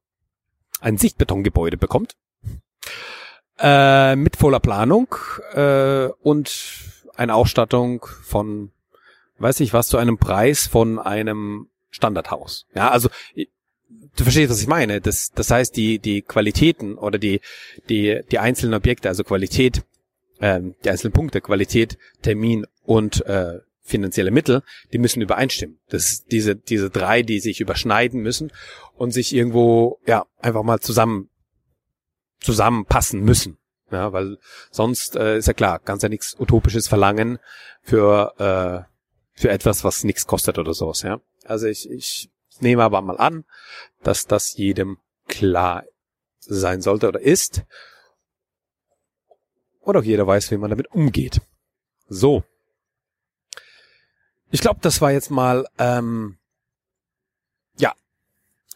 ein 0.81 0.99
Sichtbetongebäude 0.99 1.77
bekommt, 1.77 2.17
äh, 3.59 4.17
mit 4.17 4.37
voller 4.37 4.61
Planung 4.61 5.15
äh, 5.53 6.09
und 6.23 6.85
eine 7.17 7.35
Ausstattung 7.35 8.07
von, 8.23 8.71
weiß 9.39 9.61
ich 9.61 9.73
was, 9.73 9.89
zu 9.89 9.99
einem 9.99 10.19
Preis 10.19 10.67
von 10.67 10.99
einem 10.99 11.69
Standardhaus. 11.91 12.67
Ja, 12.75 12.91
also 12.91 13.09
du 14.19 14.25
verstehst, 14.25 14.51
was 14.51 14.61
ich 14.61 14.67
meine. 14.67 15.01
Das, 15.01 15.31
das 15.35 15.51
heißt, 15.51 15.77
die, 15.77 15.99
die 15.99 16.23
Qualitäten 16.23 16.97
oder 16.97 17.19
die, 17.19 17.41
die, 17.89 18.21
die 18.31 18.39
einzelnen 18.39 18.75
Objekte, 18.75 19.09
also 19.09 19.25
Qualität, 19.25 19.83
ähm, 20.41 20.75
die 20.85 20.91
einzelnen 20.91 21.13
Punkte, 21.13 21.41
Qualität, 21.41 21.99
Termin 22.23 22.67
und 22.85 23.25
äh, 23.27 23.61
finanzielle 23.83 24.31
Mittel, 24.31 24.63
die 24.93 24.99
müssen 24.99 25.23
übereinstimmen. 25.23 25.79
Das 25.89 26.11
ist 26.11 26.33
diese, 26.33 26.57
diese 26.57 26.91
drei, 26.91 27.23
die 27.23 27.41
sich 27.41 27.61
überschneiden 27.61 28.21
müssen 28.21 28.53
und 28.97 29.13
sich 29.13 29.35
irgendwo, 29.35 30.01
ja, 30.07 30.27
einfach 30.41 30.63
mal 30.63 30.81
zusammen, 30.81 31.31
zusammenpassen 32.41 33.21
müssen. 33.21 33.57
Ja, 33.91 34.13
weil 34.13 34.37
sonst 34.71 35.17
äh, 35.17 35.39
ist 35.39 35.49
ja 35.49 35.55
klar, 35.55 35.81
ganz 35.83 36.03
ja 36.03 36.11
nichts 36.11 36.39
Utopisches 36.39 36.89
verlangen 36.89 37.39
für, 37.83 38.35
äh, 38.39 39.41
für 39.41 39.49
etwas, 39.49 39.83
was 39.83 40.05
nichts 40.05 40.27
kostet 40.27 40.59
oder 40.59 40.75
sowas, 40.75 41.01
ja. 41.03 41.23
Also 41.47 41.69
ich, 41.69 41.89
ich 41.89 42.29
nehme 42.61 42.85
aber 42.85 43.01
mal 43.03 43.19
an, 43.19 43.45
dass 44.03 44.27
das 44.27 44.57
jedem 44.57 44.99
klar 45.27 45.85
sein 46.41 46.81
sollte 46.81 47.09
oder 47.09 47.21
ist. 47.21 47.63
Oder 49.81 50.01
auch 50.01 50.05
jeder 50.05 50.27
weiß, 50.27 50.51
wie 50.51 50.57
man 50.57 50.71
damit 50.71 50.91
umgeht. 50.91 51.41
So. 52.09 52.45
Ich 54.51 54.61
glaube, 54.61 54.81
das 54.83 55.01
war 55.01 55.13
jetzt 55.13 55.31
mal 55.31 55.67
ähm, 55.79 56.39
ja 57.77 57.95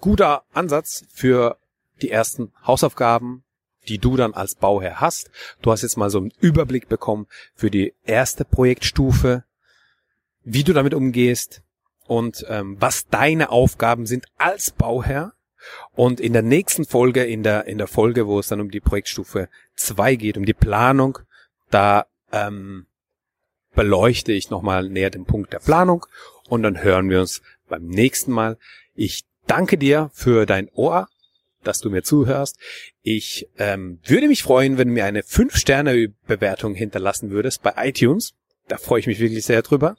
guter 0.01 0.45
Ansatz 0.53 1.05
für 1.11 1.59
die 2.03 2.11
ersten 2.11 2.53
Hausaufgaben, 2.67 3.45
die 3.89 3.99
du 3.99 4.17
dann 4.17 4.35
als 4.35 4.55
Bauherr 4.55 5.01
hast. 5.01 5.31
Du 5.61 5.71
hast 5.71 5.83
jetzt 5.83 5.97
mal 5.97 6.11
so 6.11 6.19
einen 6.19 6.33
Überblick 6.41 6.89
bekommen 6.89 7.27
für 7.55 7.71
die 7.71 7.95
erste 8.05 8.45
Projektstufe, 8.45 9.45
wie 10.45 10.65
du 10.65 10.73
damit 10.73 10.95
umgehst, 10.95 11.63
und 12.13 12.45
ähm, 12.51 12.77
was 12.79 13.09
deine 13.09 13.49
Aufgaben 13.49 14.05
sind 14.05 14.27
als 14.37 14.71
Bauherr. 14.71 15.33
Und 15.93 16.21
in 16.21 16.35
der 16.35 16.43
nächsten 16.43 16.85
Folge, 16.85 17.25
in 17.25 17.43
der, 17.43 17.65
in 17.65 17.79
der 17.79 17.87
Folge, 17.87 18.27
wo 18.27 18.39
es 18.39 18.49
dann 18.49 18.61
um 18.61 18.71
die 18.71 18.81
Projektstufe 18.81 19.49
2 19.77 20.17
geht, 20.17 20.37
um 20.37 20.45
die 20.45 20.53
Planung, 20.53 21.21
da 21.71 22.05
ähm, 22.31 22.85
beleuchte 23.75 24.33
ich 24.33 24.51
nochmal 24.51 24.91
näher 24.91 25.09
den 25.09 25.25
Punkt 25.25 25.55
der 25.55 25.61
Planung 25.61 26.05
und 26.51 26.63
dann 26.63 26.83
hören 26.83 27.09
wir 27.09 27.21
uns 27.21 27.41
beim 27.71 27.87
nächsten 27.87 28.33
Mal. 28.33 28.59
Ich 28.95 29.25
danke 29.47 29.79
dir 29.79 30.11
für 30.13 30.45
dein 30.45 30.69
Ohr, 30.75 31.09
dass 31.65 31.81
du 31.81 31.89
mir 31.89 32.03
zuhörst. 32.03 32.59
Ich 33.01 33.49
ähm, 33.57 34.01
würde 34.05 34.29
mich 34.29 34.43
freuen, 34.43 34.77
wenn 34.77 34.89
du 34.89 34.95
mir 34.95 35.07
eine 35.07 35.23
5-Sterne-Bewertung 35.23 36.75
hinterlassen 36.75 37.31
würdest 37.31 37.63
bei 37.63 37.73
iTunes. 37.79 38.35
Da 38.69 38.79
freue 38.79 39.01
ich 39.01 39.07
mich 39.07 39.19
wirklich 39.19 39.45
sehr 39.45 39.63
drüber. 39.63 39.97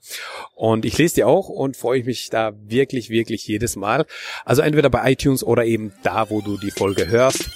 Und 0.55 0.85
ich 0.85 0.97
lese 0.97 1.15
die 1.15 1.23
auch 1.23 1.49
und 1.49 1.77
freue 1.77 2.03
mich 2.03 2.29
da 2.29 2.53
wirklich, 2.65 3.09
wirklich 3.09 3.47
jedes 3.47 3.75
Mal. 3.75 4.05
Also 4.45 4.61
entweder 4.61 4.89
bei 4.89 5.11
iTunes 5.11 5.43
oder 5.43 5.65
eben 5.65 5.93
da, 6.03 6.29
wo 6.29 6.41
du 6.41 6.57
die 6.57 6.71
Folge 6.71 7.07
hörst. 7.07 7.49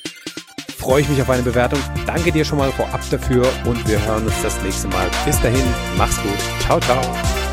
Freue 0.77 1.01
ich 1.01 1.09
mich 1.09 1.21
auf 1.21 1.29
eine 1.29 1.43
Bewertung. 1.43 1.79
Danke 2.05 2.31
dir 2.31 2.45
schon 2.45 2.59
mal 2.59 2.71
vorab 2.71 3.01
dafür 3.09 3.47
und 3.65 3.87
wir 3.87 4.03
hören 4.05 4.25
uns 4.25 4.41
das 4.41 4.61
nächste 4.61 4.87
Mal. 4.89 5.09
Bis 5.25 5.41
dahin, 5.41 5.65
mach's 5.97 6.21
gut. 6.21 6.37
Ciao, 6.61 6.79
ciao. 6.79 7.46